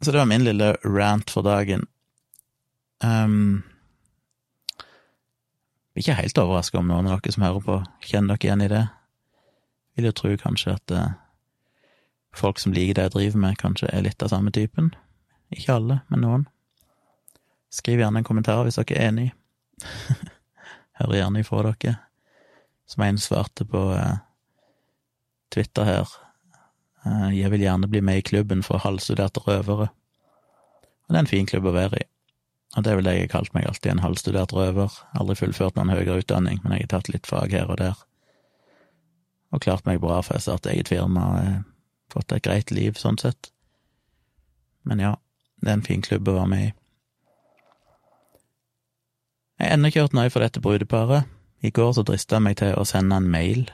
Så 0.00 0.12
det 0.12 0.20
var 0.22 0.28
min 0.30 0.44
lille 0.46 0.72
rant 0.84 1.32
for 1.32 1.44
dagen. 1.44 1.84
Um, 3.04 3.62
ikke 5.98 6.14
helt 6.14 6.38
overraska 6.38 6.78
om 6.78 6.88
noen 6.90 7.08
av 7.10 7.20
dere 7.20 7.34
som 7.34 7.44
hører 7.44 7.64
på, 7.64 7.80
kjenner 8.06 8.36
dere 8.36 8.46
igjen 8.46 8.64
i 8.64 8.70
det. 8.70 8.84
Vil 9.98 10.06
jo 10.06 10.14
tro 10.14 10.30
kanskje 10.38 10.76
at 10.76 10.94
uh, 10.94 11.08
folk 12.36 12.60
som 12.62 12.74
liker 12.74 12.96
det 12.96 13.08
jeg 13.08 13.14
driver 13.16 13.42
med, 13.42 13.58
kanskje 13.58 13.90
er 13.90 14.04
litt 14.06 14.22
av 14.22 14.30
samme 14.30 14.52
typen. 14.54 14.92
Ikke 15.50 15.74
alle, 15.80 16.00
men 16.12 16.22
noen. 16.22 16.46
Skriv 17.74 18.02
gjerne 18.02 18.22
en 18.22 18.26
kommentar 18.26 18.62
hvis 18.66 18.78
dere 18.78 18.98
er 18.98 19.10
enig. 19.10 19.28
Hører 21.00 21.18
gjerne 21.22 21.42
ifra 21.42 21.64
dere. 21.70 21.96
Som 22.90 23.06
en 23.06 23.18
svarte 23.22 23.66
på 23.66 23.84
uh, 23.90 24.18
Twitter 25.50 25.86
her. 25.86 26.14
Uh, 27.06 27.30
jeg 27.34 27.50
vil 27.50 27.66
gjerne 27.66 27.90
bli 27.90 28.02
med 28.04 28.22
i 28.22 28.26
klubben 28.26 28.62
for 28.66 28.82
halvstuderte 28.82 29.42
røvere. 29.46 29.90
Og 29.90 31.10
det 31.10 31.18
er 31.18 31.24
en 31.24 31.34
fin 31.34 31.50
klubb 31.50 31.66
å 31.66 31.74
være 31.74 32.04
i. 32.04 32.10
Og 32.76 32.84
det 32.86 32.92
er 32.92 33.00
vel 33.00 33.08
det 33.08 33.16
jeg 33.16 33.26
har 33.26 33.32
kalt 33.32 33.54
meg 33.56 33.66
alltid, 33.66 33.90
en 33.90 34.04
halvstudert 34.04 34.52
røver. 34.54 34.94
Aldri 35.18 35.34
fullført 35.40 35.78
noen 35.78 35.90
høyere 35.90 36.20
utdanning, 36.22 36.60
men 36.62 36.76
jeg 36.76 36.86
har 36.86 36.92
tatt 36.94 37.10
litt 37.10 37.26
fag 37.26 37.54
her 37.56 37.70
og 37.72 37.80
der. 37.80 37.98
Og 39.50 39.64
klart 39.64 39.86
meg 39.88 39.98
bra, 40.02 40.20
for 40.22 40.38
jeg 40.38 40.46
startet 40.46 40.72
eget 40.74 40.92
firma 40.92 41.24
og 41.34 42.14
fått 42.14 42.36
et 42.36 42.44
greit 42.46 42.70
liv 42.70 42.98
sånn 42.98 43.18
sett. 43.18 43.50
Men 44.86 45.02
ja, 45.02 45.16
det 45.62 45.72
er 45.72 45.80
en 45.80 45.86
fin 45.86 46.04
klubb 46.04 46.30
å 46.30 46.36
være 46.38 46.52
med 46.52 46.68
i. 46.68 46.70
Jeg 49.60 49.66
har 49.68 49.76
ennå 49.76 49.90
ikke 49.90 50.04
hørt 50.06 50.14
noe 50.16 50.30
fra 50.32 50.46
dette 50.46 50.62
brudeparet. 50.64 51.26
I 51.60 51.72
går 51.74 51.90
så 51.92 52.04
drista 52.06 52.38
jeg 52.38 52.46
meg 52.46 52.56
til 52.62 52.78
å 52.78 52.86
sende 52.88 53.18
en 53.20 53.28
mail 53.28 53.66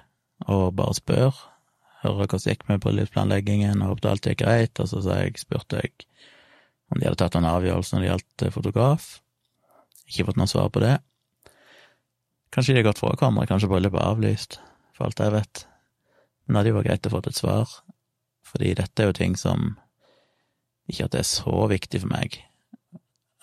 og 0.50 0.72
bare 0.80 0.96
spørre. 0.98 1.52
Høre 2.00 2.24
hvordan 2.24 2.42
det 2.42 2.56
gikk 2.56 2.64
med 2.70 2.80
bryllupsplanleggingen, 2.82 3.82
og 3.82 3.92
håpet 3.92 4.08
alt 4.10 4.26
gikk 4.30 4.40
greit. 4.42 4.80
Og 4.82 4.90
så 4.90 5.04
jeg, 5.04 5.36
spurte 5.38 5.84
jeg 5.84 5.94
om 6.92 7.00
de 7.00 7.08
hadde 7.08 7.20
tatt 7.20 7.38
en 7.38 7.48
avgjørelse 7.48 7.94
når 7.94 8.02
det 8.02 8.10
gjaldt 8.10 8.46
eh, 8.46 8.54
fotograf. 8.54 9.08
Ikke 10.06 10.28
fått 10.30 10.40
noe 10.40 10.50
svar 10.50 10.70
på 10.72 10.82
det. 10.84 10.96
Kanskje 12.54 12.74
de 12.74 12.82
har 12.82 12.90
gått 12.90 13.02
fra 13.02 13.12
hverandre, 13.12 13.48
kanskje 13.50 13.70
bryllupet 13.70 14.00
er 14.00 14.10
avlyst, 14.12 14.60
for 14.96 15.08
alt 15.08 15.22
jeg 15.22 15.34
vet. 15.34 15.64
Men 16.46 16.54
det 16.54 16.60
hadde 16.60 16.72
jo 16.72 16.78
vært 16.78 16.90
greit 16.90 17.08
å 17.08 17.14
få 17.16 17.22
et 17.24 17.40
svar, 17.40 17.78
fordi 18.46 18.76
dette 18.78 19.02
er 19.02 19.10
jo 19.10 19.18
ting 19.18 19.34
som 19.40 19.74
Ikke 20.86 21.08
at 21.08 21.16
det 21.16 21.18
er 21.18 21.26
så 21.26 21.64
viktig 21.66 21.98
for 21.98 22.12
meg, 22.12 22.36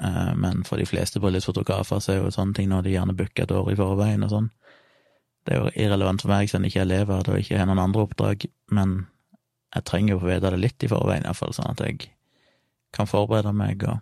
Eh, 0.03 0.35
men 0.35 0.63
for 0.63 0.77
de 0.77 0.85
fleste 0.85 1.19
bryllupsfotografer 1.19 2.01
så 2.01 2.13
er 2.13 2.21
jo 2.21 2.33
sånne 2.33 2.57
ting 2.57 2.69
når 2.71 2.85
de 2.85 2.95
gjerne 2.95 3.15
booker 3.17 3.45
et 3.45 3.55
år 3.55 3.71
i 3.71 3.77
forveien 3.79 4.25
og 4.25 4.33
sånn. 4.33 4.49
Det 5.43 5.53
er 5.53 5.61
jo 5.61 5.73
irrelevant 5.75 6.23
for 6.23 6.31
meg 6.31 6.49
siden 6.49 6.65
jeg 6.65 6.73
ikke 6.73 6.83
er 6.83 6.89
elever 6.89 7.29
og 7.29 7.39
ikke 7.39 7.59
har 7.59 7.69
noen 7.69 7.83
andre 7.83 8.05
oppdrag, 8.05 8.47
men 8.71 8.95
jeg 9.75 9.87
trenger 9.89 10.13
jo 10.13 10.19
å 10.19 10.23
få 10.23 10.31
vite 10.31 10.53
det 10.53 10.61
litt 10.61 10.85
i 10.85 10.91
forveien, 10.91 11.27
iallfall, 11.27 11.53
sånn 11.55 11.71
at 11.71 11.83
jeg 11.83 12.09
kan 12.93 13.09
forberede 13.09 13.53
meg 13.57 13.83
og, 13.89 13.99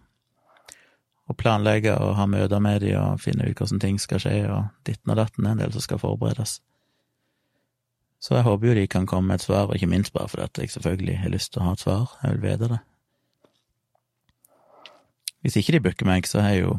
og 1.31 1.37
planlegge 1.39 1.95
og 1.95 2.15
ha 2.19 2.27
møter 2.27 2.59
med 2.59 2.81
de 2.83 2.91
og 2.99 3.21
finne 3.23 3.47
ut 3.47 3.57
hvordan 3.57 3.79
ting 3.79 3.99
skal 4.01 4.21
skje, 4.21 4.43
og 4.51 4.67
ditten 4.87 5.13
og 5.13 5.19
datten 5.21 5.47
er 5.47 5.55
en 5.55 5.63
del 5.63 5.73
som 5.73 5.85
skal 5.85 6.01
forberedes. 6.01 6.59
Så 8.21 8.35
jeg 8.35 8.45
håper 8.45 8.67
jo 8.67 8.77
de 8.77 8.87
kan 8.87 9.07
komme 9.09 9.27
med 9.27 9.39
et 9.39 9.47
svar, 9.47 9.65
og 9.65 9.75
ikke 9.75 9.89
minst 9.89 10.13
bare 10.13 10.29
fordi 10.29 10.43
at 10.43 10.57
jeg 10.61 10.69
selvfølgelig 10.69 11.17
har 11.19 11.33
lyst 11.33 11.53
til 11.53 11.61
å 11.61 11.71
ha 11.71 11.73
et 11.73 11.81
svar, 11.81 12.17
jeg 12.23 12.35
vil 12.35 12.43
vite 12.45 12.69
det. 12.69 12.79
Hvis 15.41 15.55
ikke 15.57 15.73
de 15.73 15.79
booker 15.81 16.05
meg, 16.05 16.27
så 16.29 16.43
har 16.43 16.53
jeg 16.53 16.67
jo 16.67 16.75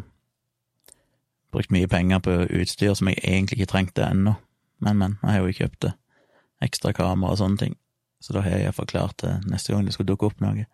brukt 1.53 1.73
mye 1.75 1.89
penger 1.91 2.23
på 2.23 2.37
utstyr 2.61 2.95
som 2.95 3.11
jeg 3.11 3.19
egentlig 3.25 3.59
ikke 3.59 3.73
trengte 3.73 4.07
ennå, 4.07 4.37
men, 4.79 4.99
men, 4.99 5.19
jeg 5.23 5.35
har 5.35 5.43
jo 5.43 5.57
kjøpt 5.59 5.83
det. 5.83 5.93
Ekstra 6.63 6.93
kamera 6.95 7.35
og 7.35 7.41
sånne 7.43 7.59
ting, 7.59 7.75
så 8.23 8.37
da 8.37 8.45
har 8.45 8.55
jeg 8.55 8.69
iallfall 8.69 8.87
klart 8.87 9.19
det 9.25 9.35
neste 9.51 9.75
gang 9.75 9.83
det 9.87 9.97
skulle 9.97 10.13
dukke 10.13 10.31
opp 10.31 10.41
noe. 10.45 10.69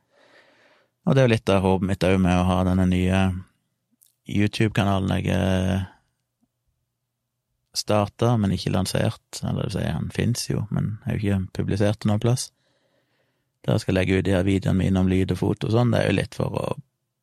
Og 1.08 1.14
det 1.16 1.22
er 1.22 1.28
jo 1.28 1.32
litt 1.32 1.48
av 1.48 1.62
håpet 1.64 1.88
mitt 1.88 2.04
òg 2.04 2.18
med 2.20 2.36
å 2.36 2.48
ha 2.50 2.58
denne 2.68 2.84
nye 2.90 3.20
YouTube-kanalen 4.28 5.14
jeg 5.16 5.32
eh, 5.32 5.86
starta, 7.72 8.34
men 8.36 8.52
ikke 8.52 8.74
lansert. 8.74 9.40
Eller 9.40 9.62
det 9.62 9.70
vil 9.70 9.76
si, 9.78 9.86
han 9.88 10.10
fins 10.12 10.44
jo, 10.50 10.66
men 10.68 10.98
er 11.06 11.16
jo 11.16 11.22
ikke 11.22 11.62
publisert 11.62 12.04
noen 12.04 12.20
plass. 12.20 12.50
Der 13.64 13.78
jeg 13.78 13.86
skal 13.86 13.96
legge 13.96 14.20
ut 14.20 14.28
de 14.28 14.36
her 14.36 14.44
videoene 14.44 14.82
mine 14.82 15.00
om 15.00 15.08
lyd 15.08 15.32
og 15.32 15.40
foto 15.40 15.70
og 15.70 15.78
sånn, 15.78 15.96
det 15.96 16.02
er 16.02 16.10
jo 16.10 16.18
litt 16.20 16.36
for 16.36 16.60
å 16.60 16.68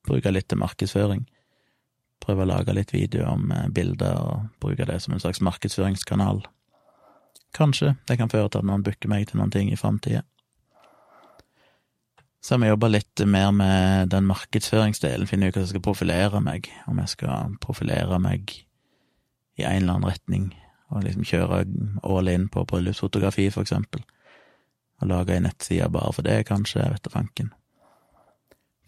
bruke 0.10 0.34
litt 0.34 0.50
til 0.50 0.63
markedsføring. 0.65 1.26
Prøve 2.26 2.41
å 2.41 2.50
lage 2.56 2.74
litt 2.74 2.93
videoer 2.95 3.30
om 3.38 3.54
eh, 3.54 3.69
bilder 3.69 4.17
og 4.17 4.50
bruke 4.65 4.89
det 4.89 4.98
som 5.06 5.13
en 5.13 5.21
slags 5.21 5.45
markedsføringskanal. 5.45 6.41
Kanskje 7.54 7.93
det 8.10 8.17
kan 8.17 8.34
føre 8.34 8.50
til 8.50 8.65
at 8.65 8.67
noen 8.67 8.84
booker 8.84 9.13
meg 9.13 9.30
til 9.30 9.38
noen 9.43 9.54
ting 9.54 9.69
i 9.69 9.78
framtida. 9.78 10.26
Så 12.45 12.53
har 12.53 12.60
vi 12.60 12.67
jobba 12.67 12.88
litt 12.88 13.21
mer 13.25 13.47
med 13.51 14.12
den 14.13 14.27
markedsføringsdelen, 14.29 15.25
finne 15.25 15.47
ut 15.49 15.55
hva 15.55 15.63
jeg 15.63 15.71
skal 15.71 15.81
profilere 15.81 16.38
meg, 16.45 16.67
om 16.86 16.99
jeg 17.01 17.10
skal 17.15 17.55
profilere 17.58 18.19
meg 18.21 18.51
i 19.58 19.63
en 19.65 19.79
eller 19.79 19.95
annen 19.95 20.12
retning, 20.12 20.43
og 20.93 21.08
liksom 21.08 21.25
kjøre 21.25 21.63
all 22.05 22.29
in 22.29 22.45
på 22.53 22.62
bryllupsfotografi, 22.69 23.47
for 23.49 23.65
eksempel, 23.65 24.03
og 25.01 25.10
lage 25.10 25.34
ei 25.34 25.41
nettside 25.41 25.88
bare 25.95 26.12
for 26.13 26.27
det, 26.29 26.36
kanskje, 26.45 26.86
vet 26.93 27.01
da 27.08 27.13
fanken. 27.15 27.49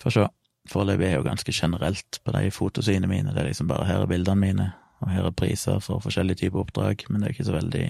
Får 0.06 0.18
sjå. 0.20 0.28
Foreløpig 0.70 1.08
er 1.08 1.16
jeg 1.16 1.24
jo 1.24 1.28
ganske 1.32 1.58
generelt 1.64 2.22
på 2.22 2.38
de 2.38 2.54
fotosidene 2.54 3.10
mine, 3.10 3.34
det 3.34 3.42
er 3.42 3.50
liksom 3.50 3.74
bare 3.74 3.90
her 3.90 4.06
er 4.06 4.14
bildene 4.14 4.44
mine, 4.44 4.70
og 5.02 5.16
her 5.16 5.32
er 5.32 5.38
priser 5.42 5.82
for 5.82 6.06
forskjellige 6.06 6.44
typer 6.44 6.62
oppdrag, 6.62 7.10
men 7.10 7.26
det 7.26 7.32
er 7.32 7.40
ikke 7.40 7.50
så 7.50 7.58
veldig 7.58 7.86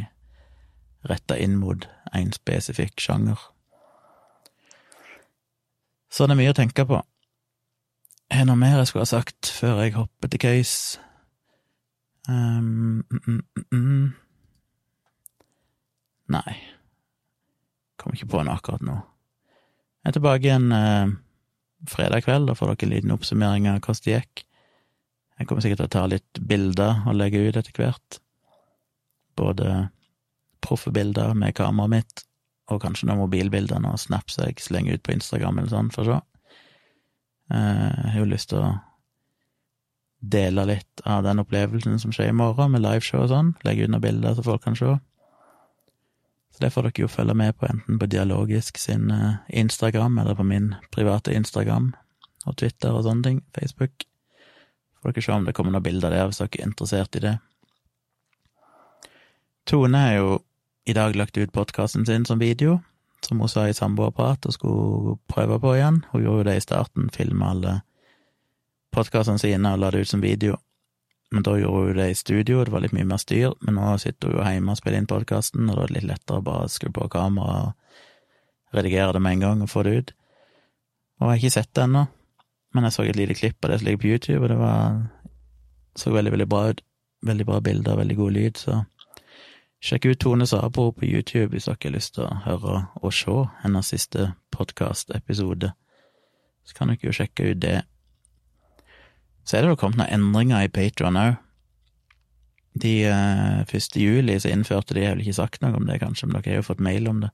retta 1.12 1.36
inn 1.36 1.60
mot 1.60 1.92
én 2.16 2.32
spesifikk 2.40 3.04
sjanger. 3.04 3.50
Så 6.18 6.26
det 6.26 6.34
er 6.34 6.40
mye 6.40 6.50
å 6.50 6.58
tenke 6.58 6.82
på. 6.90 6.98
Er 8.34 8.40
det 8.42 8.48
noe 8.50 8.58
mer 8.58 8.80
jeg 8.80 8.90
skulle 8.90 9.04
ha 9.06 9.10
sagt 9.12 9.52
før 9.54 9.84
jeg 9.84 9.94
hopper 9.94 10.32
til 10.34 10.42
case? 10.42 10.98
Um, 12.26 13.04
mm, 13.06 13.36
mm, 13.38 13.68
mm. 13.70 14.08
Nei. 16.34 16.56
Kommer 18.02 18.18
ikke 18.18 18.32
på 18.34 18.42
noe 18.42 18.58
akkurat 18.58 18.82
nå. 18.88 18.98
Jeg 20.02 20.10
er 20.10 20.18
tilbake 20.18 20.50
igjen 20.50 20.74
eh, 20.74 21.14
fredag 21.94 22.26
kveld, 22.26 22.50
da 22.50 22.58
får 22.58 22.74
dere 22.74 22.88
en 22.88 22.94
liten 22.96 23.14
oppsummering 23.14 23.70
av 23.70 23.78
hvordan 23.84 24.04
det 24.08 24.16
gikk. 24.16 24.44
Jeg 25.38 25.52
kommer 25.52 25.68
sikkert 25.68 25.84
til 25.84 25.90
å 25.92 25.96
ta 26.00 26.08
litt 26.10 26.42
bilder 26.50 27.06
og 27.06 27.20
legge 27.20 27.44
ut 27.46 27.62
etter 27.62 27.78
hvert. 27.78 28.22
Både 29.38 29.92
proffe 30.66 30.90
bilder 30.96 31.38
med 31.38 31.54
kameraet 31.62 31.94
mitt, 31.94 32.26
og 32.68 32.82
kanskje 32.84 33.08
noen 33.08 33.22
mobilbilder 33.24 33.86
og 33.88 34.00
snaps 34.02 34.40
jeg 34.42 34.60
slenger 34.62 34.98
ut 34.98 35.06
på 35.06 35.16
Instagram 35.16 35.62
eller 35.62 35.72
sånn, 35.72 35.92
for 35.94 36.04
å 36.04 36.18
se. 36.18 36.20
Eh, 37.56 37.92
jeg 38.04 38.14
har 38.14 38.20
jo 38.20 38.30
lyst 38.32 38.52
til 38.52 38.64
å 38.64 38.72
dele 40.20 40.66
litt 40.66 41.04
av 41.06 41.24
den 41.24 41.40
opplevelsen 41.44 42.00
som 42.02 42.14
skjer 42.16 42.32
i 42.32 42.36
morgen, 42.36 42.74
med 42.74 42.84
liveshow 42.84 43.24
og 43.24 43.32
sånn, 43.32 43.54
legge 43.68 43.86
ut 43.86 43.94
noen 43.94 44.04
bilder 44.04 44.36
så 44.36 44.46
folk 44.46 44.66
kan 44.66 44.76
se. 44.78 44.98
Så 46.58 46.64
det 46.64 46.72
får 46.74 46.88
dere 46.88 47.04
jo 47.06 47.12
følge 47.12 47.36
med 47.38 47.56
på, 47.60 47.68
enten 47.70 48.00
på 48.02 48.10
Dialogisk 48.10 48.80
sin 48.82 49.12
eh, 49.14 49.40
Instagram, 49.62 50.18
eller 50.24 50.36
på 50.36 50.46
min 50.48 50.74
private 50.96 51.36
Instagram 51.38 51.94
og 52.48 52.58
Twitter 52.58 52.96
og 52.96 53.06
sånne 53.06 53.28
ting, 53.28 53.42
Facebook. 53.56 54.08
Får 55.02 55.14
dere 55.14 55.24
se 55.24 55.36
om 55.36 55.46
det 55.46 55.54
kommer 55.56 55.76
noen 55.76 55.86
bilder 55.86 56.12
der, 56.12 56.26
hvis 56.28 56.42
dere 56.42 56.58
er 56.58 56.68
interessert 56.68 57.20
i 57.20 57.24
det. 57.24 57.38
Tone 59.68 60.02
er 60.10 60.18
jo 60.18 60.38
i 60.88 60.94
dag 60.94 61.16
lagt 61.16 61.38
ut 61.38 61.52
podkasten 61.52 62.06
sin 62.06 62.26
som 62.26 62.40
video, 62.40 62.80
som 63.26 63.40
hun 63.40 63.50
sa 63.50 63.66
i 63.68 63.74
samboerprat 63.74 64.46
og 64.48 64.54
skulle 64.56 65.16
prøve 65.28 65.60
på 65.60 65.74
igjen. 65.76 65.98
Hun 66.12 66.24
gjorde 66.24 66.38
jo 66.38 66.46
det 66.48 66.56
i 66.56 66.64
starten, 66.64 67.10
filma 67.12 67.50
alle 67.52 67.74
podkastene 68.96 69.42
sine 69.42 69.74
og 69.76 69.82
la 69.84 69.90
det 69.92 70.06
ut 70.06 70.12
som 70.14 70.24
video. 70.24 70.56
Men 71.36 71.44
da 71.44 71.58
gjorde 71.60 71.90
hun 71.90 72.00
det 72.00 72.08
i 72.14 72.16
studio, 72.16 72.64
det 72.64 72.72
var 72.72 72.86
litt 72.86 72.96
mye 72.96 73.10
mer 73.10 73.20
styr, 73.20 73.52
men 73.68 73.76
nå 73.76 73.98
sitter 74.00 74.32
hun 74.32 74.40
jo 74.40 74.48
hjemme 74.48 74.72
og 74.72 74.80
spiller 74.80 75.02
inn 75.02 75.12
podkasten, 75.12 75.68
og 75.68 75.76
da 75.76 75.84
er 75.84 75.92
det 75.92 76.00
litt 76.00 76.10
lettere 76.14 76.40
å 76.40 76.48
bare 76.48 76.72
skru 76.72 76.94
på 76.96 77.12
kamera 77.12 77.60
og 77.68 78.80
redigere 78.80 79.18
det 79.18 79.26
med 79.28 79.36
en 79.36 79.46
gang 79.48 79.68
og 79.68 79.72
få 79.76 79.84
det 79.84 79.98
ut. 79.98 80.18
Og 81.20 81.26
jeg 81.26 81.34
har 81.34 81.42
ikke 81.42 81.56
sett 81.60 81.76
det 81.76 81.88
ennå, 81.90 82.08
men 82.72 82.88
jeg 82.88 82.96
så 82.96 83.04
et 83.04 83.20
lite 83.20 83.36
klipp 83.36 83.60
av 83.60 83.74
det 83.74 83.82
som 83.82 83.92
ligger 83.92 84.06
på 84.06 84.14
YouTube, 84.16 84.44
og 84.46 84.54
det 84.56 84.62
var 84.64 85.02
så 86.00 86.16
veldig, 86.16 86.38
veldig 86.38 86.54
bra 86.56 86.70
ut. 86.72 86.86
Veldig 87.28 87.46
bra 87.50 87.60
bilder, 87.66 87.98
veldig 87.98 88.16
god 88.16 88.36
lyd, 88.36 88.60
så 88.62 88.84
Sjekk 89.78 90.06
ut 90.06 90.20
Tone 90.20 90.48
Sabro 90.50 90.92
på 90.92 91.06
YouTube 91.06 91.52
hvis 91.54 91.68
dere 91.70 91.78
har 91.84 91.94
lyst 91.94 92.16
til 92.16 92.26
å 92.26 92.40
høre 92.48 92.80
og 92.98 93.14
se 93.14 93.36
hennes 93.62 93.92
siste 93.94 94.32
podkast-episode. 94.56 95.70
Så 96.66 96.78
kan 96.78 96.90
dere 96.90 97.06
jo 97.06 97.14
sjekke 97.14 97.52
ut 97.52 97.62
det. 97.62 97.82
Så 99.46 99.58
er 99.58 99.64
det 99.64 99.76
jo 99.76 99.80
kommet 99.80 100.02
noen 100.02 100.16
endringer 100.18 100.66
i 100.66 100.72
Patron 100.74 101.20
òg. 101.22 101.38
De 102.78 102.96
eh, 103.10 103.62
1. 103.70 103.96
juli 104.02 104.40
så 104.42 104.52
innførte 104.54 104.94
de, 104.94 105.02
jeg 105.02 105.12
har 105.12 105.16
vel 105.18 105.24
ikke 105.26 105.38
sagt 105.40 105.62
noe 105.64 105.78
om 105.78 105.86
det, 105.88 106.02
kanskje, 106.02 106.28
men 106.28 106.40
dere 106.40 106.58
har 106.58 106.60
jo 106.62 106.68
fått 106.68 106.84
mail 106.84 107.10
om 107.10 107.22
det 107.24 107.32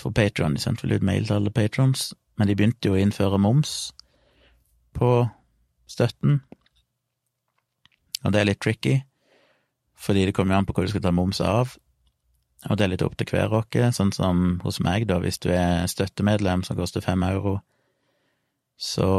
fra 0.00 0.12
Patron. 0.12 0.54
De 0.56 0.60
sendte 0.62 0.84
vel 0.84 0.98
ut 0.98 1.04
mail 1.04 1.26
til 1.26 1.40
alle 1.40 1.52
patrons, 1.52 2.12
men 2.36 2.48
de 2.48 2.56
begynte 2.56 2.88
jo 2.88 2.96
å 2.96 3.00
innføre 3.00 3.40
moms 3.40 3.90
på 4.96 5.10
støtten, 5.88 6.40
og 8.24 8.32
det 8.34 8.40
er 8.40 8.48
litt 8.48 8.60
tricky 8.60 8.98
fordi 9.98 10.26
det 10.28 10.34
kommer 10.36 10.54
jo 10.54 10.62
an 10.62 10.68
på 10.68 10.76
hvor 10.76 10.86
du 10.86 10.92
skal 10.92 11.04
ta 11.04 11.12
moms 11.14 11.40
av, 11.44 11.76
og 12.66 12.76
det 12.78 12.84
er 12.84 12.92
litt 12.94 13.04
opp 13.06 13.14
til 13.18 13.30
hver 13.30 13.52
dere, 13.70 13.92
sånn 13.94 14.10
som 14.14 14.58
hos 14.64 14.80
meg, 14.82 15.06
da, 15.10 15.20
hvis 15.22 15.38
du 15.42 15.50
er 15.54 15.86
støttemedlem 15.90 16.64
som 16.66 16.78
koster 16.78 17.04
fem 17.04 17.22
euro, 17.26 17.58
så 18.78 19.10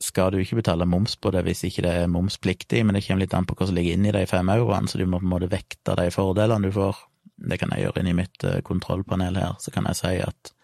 skal 0.00 0.32
du 0.32 0.40
ikke 0.40 0.58
betale 0.62 0.88
moms 0.88 1.16
på 1.20 1.30
det 1.34 1.42
hvis 1.44 1.62
ikke 1.68 1.84
det 1.84 1.92
er 2.02 2.10
momspliktig, 2.10 2.82
men 2.86 2.96
det 2.96 3.04
kommer 3.04 3.22
litt 3.22 3.34
an 3.36 3.46
på 3.46 3.56
hva 3.58 3.68
som 3.68 3.76
ligger 3.76 3.98
inni 3.98 4.14
de 4.16 4.24
fem 4.30 4.48
euroene, 4.50 4.88
så 4.88 4.98
du 4.98 5.04
må 5.06 5.20
på 5.20 5.28
en 5.28 5.34
måte 5.34 5.50
vekte 5.52 5.96
de 5.98 6.08
fordelene 6.14 6.70
du 6.70 6.74
får. 6.74 7.02
Det 7.50 7.58
kan 7.60 7.74
jeg 7.74 7.84
gjøre 7.84 8.02
inni 8.02 8.16
mitt 8.16 8.46
eh, 8.48 8.62
kontrollpanel 8.64 9.36
her, 9.38 9.58
så 9.60 9.72
kan 9.74 9.86
jeg 9.90 10.00
si 10.00 10.14
at 10.24 10.54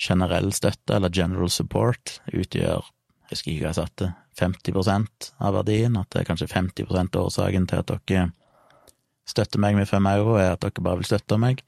generell 0.00 0.48
støtte, 0.56 0.96
eller 0.96 1.12
general 1.12 1.52
support, 1.52 2.18
utgjør 2.32 2.88
jeg 3.30 3.36
husker 3.36 3.52
ikke 3.52 3.62
hva 3.62 3.70
jeg 3.70 3.78
satte, 3.78 4.06
50 4.40 5.34
av 5.38 5.54
verdien, 5.54 5.96
at 6.00 6.08
det 6.10 6.22
er 6.22 6.26
kanskje 6.26 6.50
50 6.50 6.88
av 6.90 7.20
årsaken 7.22 7.68
til 7.70 7.82
at 7.82 7.92
dere 7.92 8.24
støtter 9.30 9.62
meg 9.62 9.76
med 9.78 9.86
fem 9.86 10.06
euro, 10.10 10.34
er 10.34 10.56
at 10.56 10.64
dere 10.64 10.82
bare 10.82 10.98
vil 10.98 11.06
støtte 11.06 11.38
meg. 11.38 11.62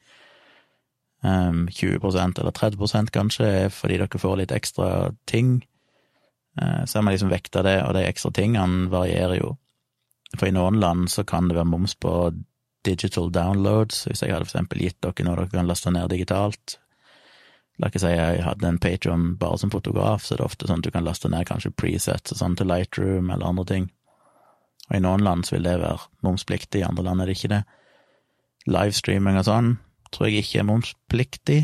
Um, 1.23 1.69
20% 1.71 2.41
eller 2.43 2.51
30% 2.51 3.13
kanskje 3.15 3.47
er 3.47 3.69
fordi 3.71 4.01
dere 4.01 4.19
får 4.19 4.41
litt 4.41 4.55
ekstra 4.57 5.13
ting. 5.31 5.61
Uh, 6.59 6.83
så 6.83 6.99
er 6.99 7.07
man 7.07 7.15
liksom 7.15 7.31
vekta 7.31 7.63
det, 7.63 7.79
og 7.87 7.95
de 7.95 8.03
ekstra 8.09 8.33
tingene 8.35 8.91
varierer 8.91 9.39
jo. 9.39 9.55
For 10.35 10.49
i 10.49 10.57
noen 10.57 10.81
land 10.83 11.13
så 11.15 11.23
kan 11.23 11.47
det 11.47 11.61
være 11.61 11.71
moms 11.71 11.95
på 11.95 12.33
digital 12.83 13.31
downloads, 13.31 14.09
hvis 14.09 14.25
jeg 14.25 14.35
hadde 14.35 14.49
for 14.49 14.57
eksempel 14.57 14.83
gitt 14.83 14.99
dere 15.05 15.29
noe 15.29 15.39
dere 15.39 15.55
kan 15.55 15.71
laste 15.71 15.95
ned 15.95 16.11
digitalt, 16.11 16.81
La 17.83 17.91
ikke 17.91 17.99
si 17.99 18.13
jeg 18.15 18.45
hadde 18.47 18.69
en 18.69 18.79
Patron 18.79 19.33
bare 19.41 19.59
som 19.59 19.73
fotograf, 19.73 20.23
så 20.23 20.37
det 20.37 20.45
er 20.45 20.47
ofte 20.47 20.69
sånn 20.69 20.79
at 20.79 20.87
du 20.87 20.93
kan 20.95 21.03
laste 21.03 21.27
ned 21.33 21.49
kanskje 21.49 21.73
presets 21.75 22.31
og 22.31 22.39
sånn 22.39 22.55
til 22.59 22.71
Lightroom 22.71 23.33
eller 23.35 23.49
andre 23.49 23.65
ting. 23.67 23.89
Og 24.87 24.99
i 24.99 25.03
noen 25.03 25.25
land 25.27 25.49
så 25.49 25.57
vil 25.57 25.67
det 25.67 25.81
være 25.81 25.99
momspliktig, 26.23 26.83
i 26.83 26.87
andre 26.87 27.09
land 27.09 27.25
er 27.25 27.31
det 27.31 27.35
ikke 27.41 27.51
det. 27.51 27.63
Livestreaming 28.71 29.41
og 29.41 29.49
sånn 29.49 29.73
tror 30.15 30.29
jeg 30.29 30.45
ikke 30.45 30.61
er 30.63 30.69
momspliktig, 30.69 31.61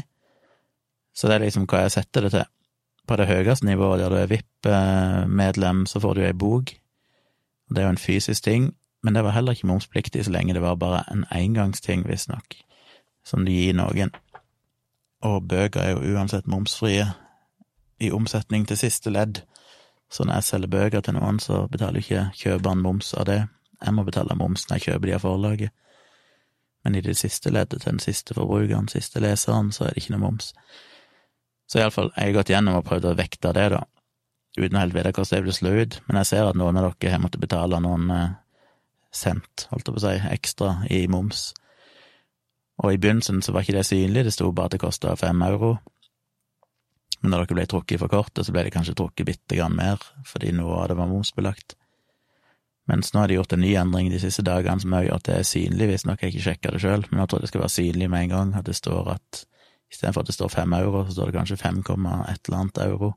så 1.15 1.31
det 1.31 1.37
er 1.37 1.47
liksom 1.47 1.69
hva 1.71 1.85
jeg 1.85 1.95
setter 2.01 2.27
det 2.27 2.35
til. 2.35 2.51
På 3.09 3.17
det 3.21 3.29
høyeste 3.31 3.67
nivået, 3.67 4.03
der 4.03 4.11
du 4.13 4.19
er 4.19 4.31
VIP-medlem, 4.33 5.87
så 5.87 6.01
får 6.03 6.19
du 6.19 6.25
ei 6.27 6.35
bok. 6.37 6.75
Det 7.71 7.83
er 7.83 7.87
jo 7.87 7.95
en 7.95 8.01
fysisk 8.01 8.45
ting, 8.45 8.73
men 9.07 9.15
det 9.15 9.23
var 9.23 9.37
heller 9.37 9.55
ikke 9.55 9.71
momspliktig 9.71 10.25
så 10.27 10.35
lenge 10.35 10.57
det 10.57 10.65
var 10.65 10.81
bare 10.81 11.05
en 11.13 11.25
engangsting, 11.31 12.03
visstnok, 12.09 12.59
som 13.25 13.47
du 13.47 13.53
gir 13.53 13.77
noen 13.79 14.11
og 15.27 15.49
bøker 15.49 15.83
er 15.83 15.95
jo 15.95 16.15
uansett 16.15 16.47
momsfrie 16.47 17.07
i 17.99 18.11
omsetning 18.15 18.67
til 18.69 18.79
siste 18.79 19.11
ledd, 19.11 19.43
så 20.11 20.25
når 20.25 20.39
jeg 20.39 20.49
selger 20.49 20.73
bøker 20.73 21.03
til 21.05 21.19
noen, 21.19 21.41
så 21.43 21.67
betaler 21.69 22.01
ikke 22.01 22.29
kjøperen 22.39 22.83
moms 22.83 23.13
av 23.19 23.27
det. 23.29 23.43
Jeg 23.83 23.95
må 23.95 24.05
betale 24.07 24.37
moms 24.39 24.65
når 24.69 24.79
jeg 24.79 24.87
kjøper 24.87 25.11
de 25.11 25.17
av 25.17 25.25
forlaget. 25.25 25.75
Men 26.85 26.95
i 26.95 27.03
det 27.05 27.17
siste 27.19 27.51
leddet 27.51 27.83
til 27.83 27.91
den 27.91 28.01
siste 28.01 28.35
forbrukeren, 28.35 28.89
siste 28.89 29.21
leseren, 29.21 29.73
så 29.75 29.85
er 29.85 29.93
det 29.93 30.05
ikke 30.05 30.15
noe 30.15 30.25
moms. 30.25 30.53
Så 31.69 31.83
iallfall, 31.83 32.13
jeg 32.17 32.31
har 32.31 32.39
gått 32.39 32.53
gjennom 32.55 32.79
og 32.79 32.87
prøvd 32.87 33.11
å 33.11 33.17
vekte 33.19 33.53
det, 33.53 33.67
da, 33.75 33.83
uten 34.57 34.79
å 34.79 34.85
helt 34.87 34.97
vite 34.97 35.13
hvordan 35.13 35.35
det 35.35 35.45
vil 35.45 35.59
slå 35.59 35.73
ut, 35.83 35.99
men 36.07 36.21
jeg 36.23 36.31
ser 36.31 36.49
at 36.49 36.57
noen 36.57 36.79
av 36.81 36.95
dere 36.95 37.13
har 37.13 37.21
måttet 37.21 37.43
betale 37.43 37.81
noen 37.85 38.09
eh, 38.15 38.37
cent, 39.13 39.67
holdt 39.69 39.91
jeg 39.91 39.99
på 39.99 40.01
å 40.01 40.07
si, 40.07 40.15
ekstra 40.33 40.71
i 40.95 41.03
moms 41.11 41.51
Og 42.79 42.95
i 42.95 42.99
begynnelsen 43.01 43.43
så 43.43 43.53
var 43.53 43.65
ikke 43.65 43.79
det 43.79 43.87
synlig, 43.89 44.25
det 44.27 44.35
sto 44.35 44.51
bare 44.55 44.71
at 44.71 44.77
det 44.77 44.83
kosta 44.83 45.17
fem 45.19 45.43
euro. 45.43 45.77
Men 47.21 47.33
når 47.33 47.45
dere 47.45 47.57
ble 47.59 47.67
trukket 47.67 47.99
for 47.99 48.13
kortet, 48.13 48.47
så 48.47 48.55
ble 48.55 48.63
det 48.67 48.75
kanskje 48.75 48.95
trukket 48.99 49.27
bitte 49.27 49.59
grann 49.59 49.75
mer, 49.75 50.03
fordi 50.27 50.53
noe 50.55 50.77
av 50.79 50.93
det 50.93 50.99
var 51.01 51.11
momsbelagt. 51.11 51.75
Mens 52.89 53.11
nå 53.13 53.21
har 53.21 53.29
de 53.29 53.37
gjort 53.37 53.53
en 53.53 53.61
ny 53.61 53.75
endring 53.77 54.09
de 54.13 54.21
siste 54.23 54.45
dagene 54.47 54.81
som 54.81 54.95
gjort 54.95 55.19
at 55.19 55.27
det 55.27 55.35
er 55.41 55.49
synlig, 55.49 55.91
visstnok 55.91 56.23
jeg 56.23 56.33
ikke 56.33 56.45
sjekka 56.47 56.73
det 56.73 56.83
sjøl, 56.85 57.05
men 57.11 57.21
jeg 57.21 57.33
tror 57.33 57.43
det 57.43 57.51
skal 57.51 57.65
være 57.65 57.75
synlig 57.75 58.09
med 58.09 58.25
en 58.25 58.35
gang, 58.37 58.55
at 58.57 58.69
det 58.71 58.77
står 58.79 59.11
at 59.17 59.43
istedenfor 59.93 60.23
at 60.23 60.31
det 60.31 60.37
står 60.37 60.55
fem 60.55 60.77
euro, 60.79 61.03
så 61.05 61.17
står 61.17 61.29
det 61.29 61.37
kanskje 61.41 61.59
5, 61.61 61.83
et 61.83 62.49
eller 62.49 62.59
annet 62.63 62.81
euro, 62.87 63.13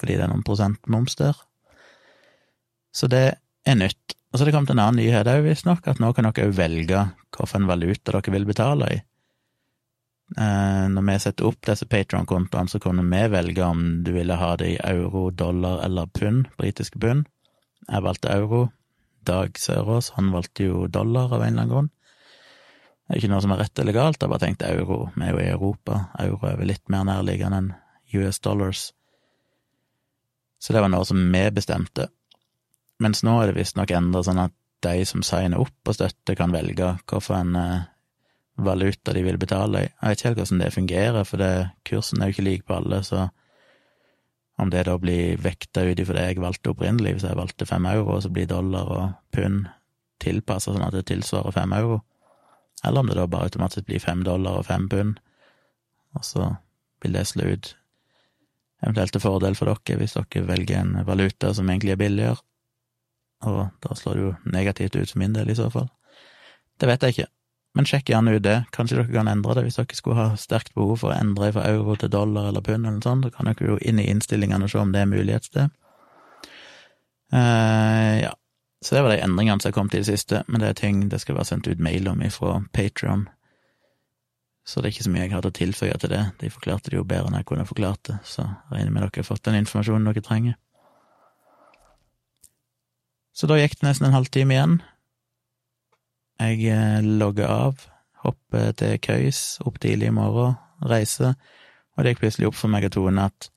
fordi 0.00 0.16
det 0.16 0.24
er 0.24 0.32
noen 0.32 0.46
prosent 0.46 0.90
moms 0.90 1.14
der. 1.20 1.38
Så 2.92 3.06
det 3.12 3.24
er 3.66 3.78
nytt. 3.78 4.16
Og 4.32 4.38
så 4.38 4.44
er 4.44 4.48
det 4.48 4.54
kommet 4.56 4.70
en 4.72 4.80
annen 4.80 5.02
nyhet 5.02 5.28
òg, 5.28 5.42
visstnok, 5.44 5.84
at 5.86 5.98
nå 6.00 6.08
kan 6.16 6.24
dere 6.24 6.48
òg 6.48 6.54
velge 6.56 7.00
hvilken 7.36 7.66
valuta 7.68 8.14
dere 8.14 8.32
vil 8.32 8.46
betale 8.48 8.86
i. 8.88 9.00
Eh, 10.40 10.84
når 10.88 11.04
vi 11.04 11.16
setter 11.20 11.48
opp 11.50 11.60
disse 11.68 11.84
Patron-kontoene, 11.84 12.70
så 12.72 12.80
kunne 12.80 13.04
vi 13.04 13.26
velge 13.34 13.66
om 13.66 13.82
du 14.04 14.14
ville 14.14 14.38
ha 14.40 14.54
det 14.56 14.70
i 14.72 14.78
euro, 14.88 15.26
dollar 15.30 15.82
eller 15.84 16.08
pund, 16.08 16.46
britiske 16.56 16.98
pund. 16.98 17.26
Jeg 17.88 18.06
valgte 18.06 18.32
euro. 18.32 18.70
Dag 19.22 19.58
Sørås, 19.58 20.14
han 20.16 20.32
valgte 20.32 20.64
jo 20.64 20.86
dollar 20.90 21.30
av 21.30 21.44
en 21.44 21.52
eller 21.52 21.62
annen 21.62 21.74
grunn. 21.74 21.90
Det 23.06 23.14
er 23.14 23.20
ikke 23.20 23.30
noe 23.34 23.44
som 23.44 23.52
er 23.52 23.60
rett 23.60 23.78
eller 23.78 23.94
galt, 23.94 24.22
jeg 24.22 24.32
bare 24.32 24.42
tenkte 24.46 24.72
euro. 24.72 24.98
Vi 25.14 25.26
er 25.26 25.36
jo 25.36 25.42
i 25.42 25.52
Europa, 25.52 25.98
euro 26.24 26.48
er 26.48 26.56
vel 26.58 26.72
litt 26.72 26.88
mer 26.90 27.04
nærliggende 27.06 27.60
enn 27.60 27.70
US 28.16 28.40
dollars. 28.40 28.88
Så 30.62 30.72
det 30.72 30.80
var 30.80 30.90
noe 30.90 31.04
som 31.04 31.20
vi 31.20 31.44
bestemte. 31.52 32.08
Mens 33.02 33.24
nå 33.26 33.38
er 33.40 33.50
det 33.50 33.58
visstnok 33.58 33.90
endret 33.96 34.28
sånn 34.28 34.40
at 34.44 34.54
de 34.82 35.02
som 35.06 35.22
signer 35.26 35.62
opp 35.62 35.74
på 35.86 35.94
støtte, 35.94 36.36
kan 36.38 36.54
velge 36.54 36.94
hvilken 37.10 37.56
eh, 37.58 37.84
valuta 38.62 39.14
de 39.14 39.22
vil 39.24 39.38
betale. 39.40 39.84
I. 39.86 39.90
Jeg 39.90 40.08
vet 40.08 40.18
ikke 40.18 40.28
helt 40.28 40.40
hvordan 40.42 40.62
det 40.62 40.74
fungerer, 40.74 41.24
for 41.26 41.42
det, 41.42 41.52
kursen 41.88 42.22
er 42.22 42.30
jo 42.30 42.36
ikke 42.36 42.48
lik 42.48 42.66
på 42.66 42.76
alle, 42.78 43.02
så 43.06 43.28
om 44.60 44.70
det 44.70 44.84
da 44.86 44.96
blir 45.00 45.38
vekta 45.42 45.86
ut 45.88 46.00
ifra 46.02 46.18
det 46.18 46.26
jeg 46.28 46.42
valgte 46.42 46.74
opprinnelig, 46.74 47.16
hvis 47.16 47.26
jeg 47.26 47.38
valgte 47.38 47.66
fem 47.66 47.86
euro, 47.90 48.20
så 48.20 48.30
blir 48.30 48.50
dollar 48.50 48.90
og 48.92 49.04
pund 49.34 49.70
tilpassa 50.22 50.74
sånn 50.74 50.84
at 50.86 50.94
det 50.94 51.06
tilsvarer 51.10 51.54
fem 51.54 51.72
euro, 51.74 52.02
eller 52.84 53.02
om 53.02 53.10
det 53.10 53.18
da 53.18 53.26
bare 53.30 53.48
automatisk 53.48 53.88
blir 53.88 54.02
fem 54.02 54.22
dollar 54.26 54.60
og 54.60 54.68
fem 54.68 54.88
pund, 54.92 55.16
og 56.14 56.26
så 56.26 56.52
vil 57.02 57.16
det 57.16 57.26
slå 57.30 57.48
ut 57.54 57.72
eventuelt 58.82 59.14
til 59.14 59.22
fordel 59.22 59.56
for 59.58 59.70
dere 59.70 59.98
hvis 59.98 60.14
dere 60.18 60.46
velger 60.46 60.82
en 60.82 60.96
valuta 61.06 61.52
som 61.54 61.70
egentlig 61.70 61.94
er 61.94 62.02
billigere 62.02 62.38
og 63.48 63.70
da 63.84 63.96
slår 63.98 64.18
det 64.18 64.24
jo 64.24 64.32
negativt 64.54 64.96
ut 64.96 65.10
for 65.10 65.22
min 65.22 65.36
del, 65.36 65.50
i 65.50 65.58
så 65.58 65.68
fall. 65.72 65.88
Det 66.80 66.88
vet 66.88 67.04
jeg 67.04 67.16
ikke, 67.16 67.28
men 67.78 67.88
sjekk 67.88 68.10
gjerne 68.12 68.34
ut 68.36 68.44
det. 68.44 68.56
Kanskje 68.74 68.98
dere 68.98 69.12
kan 69.12 69.30
endre 69.30 69.56
det 69.56 69.66
hvis 69.66 69.78
dere 69.80 69.96
skulle 69.96 70.18
ha 70.18 70.38
sterkt 70.40 70.74
behov 70.76 70.98
for 71.00 71.12
å 71.12 71.16
endre 71.16 71.52
fra 71.54 71.64
euro 71.70 71.96
til 71.96 72.12
dollar 72.12 72.50
eller 72.50 72.64
pund 72.64 72.84
eller 72.84 72.98
noe 72.98 73.06
sånt. 73.06 73.26
Da 73.26 73.32
kan 73.32 73.48
dere 73.48 73.74
jo 73.74 73.78
inn 73.80 74.00
i 74.02 74.08
innstillingene 74.12 74.68
og 74.68 74.72
se 74.72 74.80
om 74.82 74.92
det 74.92 75.04
er 75.04 75.12
mulighetssted. 75.12 75.78
Uh, 77.32 78.16
ja, 78.26 78.32
så 78.84 78.94
det 78.94 79.04
var 79.06 79.14
de 79.14 79.22
endringene 79.24 79.62
som 79.62 79.70
er 79.70 79.76
kommet 79.76 79.94
i 79.96 80.02
det 80.02 80.10
siste, 80.10 80.42
men 80.48 80.60
det 80.60 80.68
er 80.68 80.80
ting 80.82 81.06
det 81.08 81.22
skal 81.22 81.38
være 81.38 81.48
sendt 81.48 81.70
ut 81.70 81.80
mail 81.80 82.10
om 82.10 82.20
ifra 82.26 82.58
Patrion. 82.76 83.28
Så 84.68 84.80
det 84.80 84.90
er 84.90 84.94
ikke 84.94 85.06
så 85.06 85.12
mye 85.14 85.24
jeg 85.24 85.32
hadde 85.32 85.50
å 85.50 85.56
tilføye 85.56 85.96
til 86.02 86.12
det. 86.12 86.22
De 86.42 86.50
forklarte 86.52 86.92
det 86.92 86.98
jo 86.98 87.06
bedre 87.08 87.30
enn 87.30 87.38
jeg 87.40 87.48
kunne 87.48 87.66
forklart 87.66 88.02
det, 88.10 88.18
så 88.26 88.44
jeg 88.44 88.76
regner 88.76 88.92
med 88.92 89.06
dere 89.06 89.22
har 89.22 89.28
fått 89.30 89.46
den 89.48 89.58
informasjonen 89.62 90.10
dere 90.10 90.24
trenger. 90.26 90.58
Så 93.32 93.48
da 93.48 93.56
gikk 93.56 93.78
det 93.80 93.88
nesten 93.88 94.10
en 94.10 94.16
halvtime 94.16 94.56
igjen. 94.56 94.76
Jeg 96.42 96.66
eh, 96.72 97.00
logger 97.04 97.48
av, 97.48 97.86
hopper 98.24 98.72
til 98.78 98.98
køys 99.02 99.58
opp 99.64 99.80
tidlig 99.82 100.10
i 100.10 100.14
morgen, 100.16 100.58
reiser, 100.84 101.36
og 101.94 102.04
det 102.04 102.12
gikk 102.12 102.24
plutselig 102.24 102.50
opp 102.50 102.58
for 102.58 102.72
meg 102.72 102.88
og 102.88 102.94
Tone 102.96 103.26
at 103.30 103.48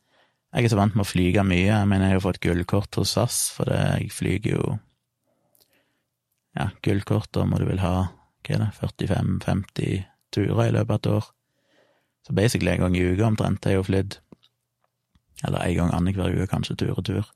jeg 0.55 0.69
er 0.69 0.71
så 0.71 0.77
vant 0.79 0.95
med 0.95 1.03
å 1.03 1.09
flyge 1.09 1.43
mye. 1.43 1.67
Jeg 1.67 1.87
mener, 1.91 2.07
jeg 2.07 2.13
har 2.13 2.21
jo 2.21 2.27
fått 2.29 2.43
gullkort 2.43 2.95
hos 2.95 3.11
SAS, 3.17 3.39
for 3.51 3.67
det, 3.67 3.79
jeg 3.99 4.13
flyger 4.15 4.53
jo 4.55 4.75
Ja, 6.55 6.69
gullkort, 6.87 7.27
da 7.35 7.43
må 7.43 7.59
du 7.59 7.65
vel 7.67 7.81
ha 7.83 7.95
hva 8.45 8.53
er 8.55 8.61
det, 8.61 8.69
45-50 8.77 10.05
turer 10.31 10.69
i 10.69 10.75
løpet 10.77 10.93
av 10.93 10.99
et 11.01 11.09
år. 11.11 11.27
Så 12.23 12.35
basically 12.37 12.71
en 12.71 12.85
gang 12.85 12.95
i 12.95 13.03
uka 13.03 13.27
omtrent 13.27 13.65
har 13.65 13.75
jeg 13.75 13.81
jo 13.81 13.87
flydd. 13.89 14.17
Eller 15.43 15.65
en 15.65 15.75
gang 15.75 15.91
annenhver 15.97 16.31
uke, 16.31 16.47
kanskje, 16.53 16.77
tur 16.79 16.93
og 16.95 17.03
tur. 17.09 17.27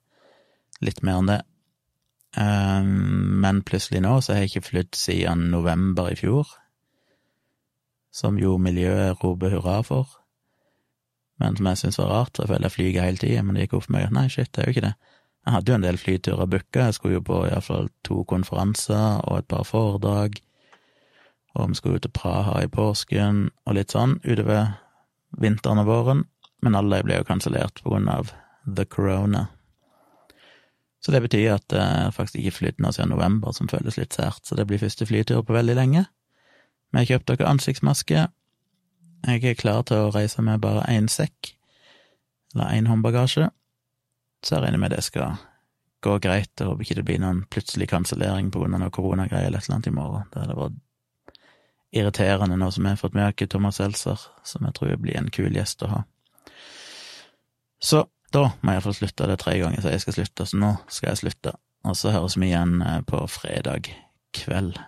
Litt 0.80 1.04
mer 1.04 1.19
enn 1.19 1.34
det. 1.34 1.41
Ehm, 2.37 3.41
men 3.41 3.63
plutselig 3.65 4.03
nå 4.05 4.19
så 4.21 4.33
har 4.33 4.43
jeg 4.43 4.51
ikke 4.51 4.67
flydd 4.67 4.95
siden 4.97 5.49
november 5.53 6.11
i 6.11 6.17
fjor, 6.19 6.47
som 8.13 8.37
jo 8.41 8.57
miljøet 8.61 9.23
roper 9.23 9.55
hurra 9.55 9.79
for, 9.85 10.19
men 11.39 11.55
som 11.55 11.69
jeg 11.71 11.81
syns 11.81 11.99
var 12.01 12.11
rart, 12.11 12.35
for 12.35 12.43
jeg 12.43 12.51
føler 12.51 12.67
jeg 12.67 12.75
flyger 12.75 13.07
hele 13.07 13.21
tida, 13.21 13.43
men 13.43 13.55
det 13.55 13.65
gikk 13.65 13.77
opp 13.77 13.87
for 13.87 13.95
meg 13.95 14.09
at 14.09 14.15
nei, 14.15 14.27
shit, 14.27 14.51
det 14.53 14.61
er 14.61 14.67
jo 14.67 14.75
ikke 14.75 14.87
det. 14.89 14.95
Jeg 15.45 15.55
hadde 15.55 15.71
jo 15.71 15.77
en 15.79 15.85
del 15.85 15.97
flyturer 15.97 16.49
booka, 16.51 16.85
jeg 16.85 16.97
skulle 16.97 17.15
jo 17.15 17.25
på 17.25 17.43
iallfall 17.47 17.87
to 18.05 18.23
konferanser 18.27 19.21
og 19.23 19.37
et 19.39 19.47
par 19.49 19.63
foredrag, 19.65 20.41
og 21.55 21.71
vi 21.71 21.79
skulle 21.79 22.01
til 22.03 22.13
Praha 22.13 22.59
i 22.61 22.69
påsken 22.69 23.47
og 23.65 23.77
litt 23.77 23.95
sånn 23.95 24.19
utover 24.27 24.75
vinteren 25.41 25.81
og 25.81 25.89
våren, 25.89 26.25
men 26.61 26.75
alle 26.75 27.01
ble 27.07 27.21
jo 27.21 27.29
kansellert 27.29 27.81
på 27.81 27.95
grunn 27.95 28.11
av 28.11 28.33
the 28.67 28.85
corona. 28.85 29.47
Så 30.99 31.12
det 31.15 31.21
betyr 31.23 31.53
at 31.55 31.65
det 31.71 31.79
er 31.79 32.12
faktisk 32.12 32.41
ikke 32.41 32.57
flydd 32.57 32.81
nå 32.83 32.91
siden 32.91 33.13
november, 33.13 33.53
som 33.55 33.69
føles 33.71 33.97
litt 33.97 34.15
sært, 34.17 34.43
så 34.43 34.57
det 34.59 34.67
blir 34.67 34.81
første 34.81 35.07
flytur 35.07 35.45
på 35.47 35.55
veldig 35.55 35.75
lenge. 35.77 36.03
Vi 36.91 36.99
har 36.99 37.07
kjøpt 37.07 37.29
dere 37.31 37.47
ansiktsmaske. 37.53 38.25
Jeg 39.27 39.45
er 39.45 39.59
klar 39.59 39.85
til 39.88 40.07
å 40.07 40.12
reise 40.15 40.43
med 40.43 40.59
bare 40.63 40.83
én 40.91 41.07
sekk, 41.12 41.53
eller 42.53 42.75
én 42.75 42.89
håndbagasje, 42.89 43.47
så 44.43 44.55
jeg 44.55 44.65
regner 44.65 44.83
med 44.83 44.95
det 44.95 45.03
skal 45.05 45.39
gå 46.03 46.17
greit. 46.23 46.51
Jeg 46.59 46.67
håper 46.67 46.85
ikke 46.85 46.99
det 46.99 47.07
blir 47.07 47.23
noen 47.23 47.41
plutselig 47.51 47.89
kansellering 47.91 48.51
på 48.51 48.62
grunn 48.62 48.75
av 48.75 48.83
noe 48.83 48.93
koronagreier 48.95 49.49
eller 49.49 49.59
et 49.59 49.67
eller 49.67 49.79
annet 49.79 49.91
i 49.91 49.95
morgen. 49.95 50.29
Det 50.31 50.43
hadde 50.43 50.59
vært 50.59 50.77
irriterende 51.99 52.57
nå 52.59 52.69
som 52.71 52.85
jeg 52.85 52.95
har 52.95 53.01
fått 53.01 53.17
med 53.17 53.33
oss 53.33 53.51
Thomas 53.51 53.79
Seltzer, 53.79 54.23
som 54.43 54.65
jeg 54.67 54.75
tror 54.77 54.95
blir 55.01 55.17
en 55.19 55.31
kul 55.33 55.55
gjest 55.55 55.83
å 55.83 55.91
ha. 55.93 56.01
Så 57.79 58.05
da 58.33 58.49
må 58.61 58.75
jeg 58.75 58.85
få 58.85 58.93
slutte. 58.97 59.27
Det 59.29 59.39
tre 59.41 59.57
ganger 59.61 59.83
så 59.83 59.93
jeg 59.93 60.03
skal 60.05 60.17
slutte, 60.19 60.47
så 60.49 60.59
nå 60.61 60.71
skal 60.91 61.11
jeg 61.13 61.21
slutte. 61.23 61.55
Og 61.87 61.97
så 61.97 62.13
høres 62.13 62.37
vi 62.39 62.51
igjen 62.51 62.81
eh, 62.85 63.01
på 63.07 63.21
fredag 63.31 63.91
kveld. 64.35 64.79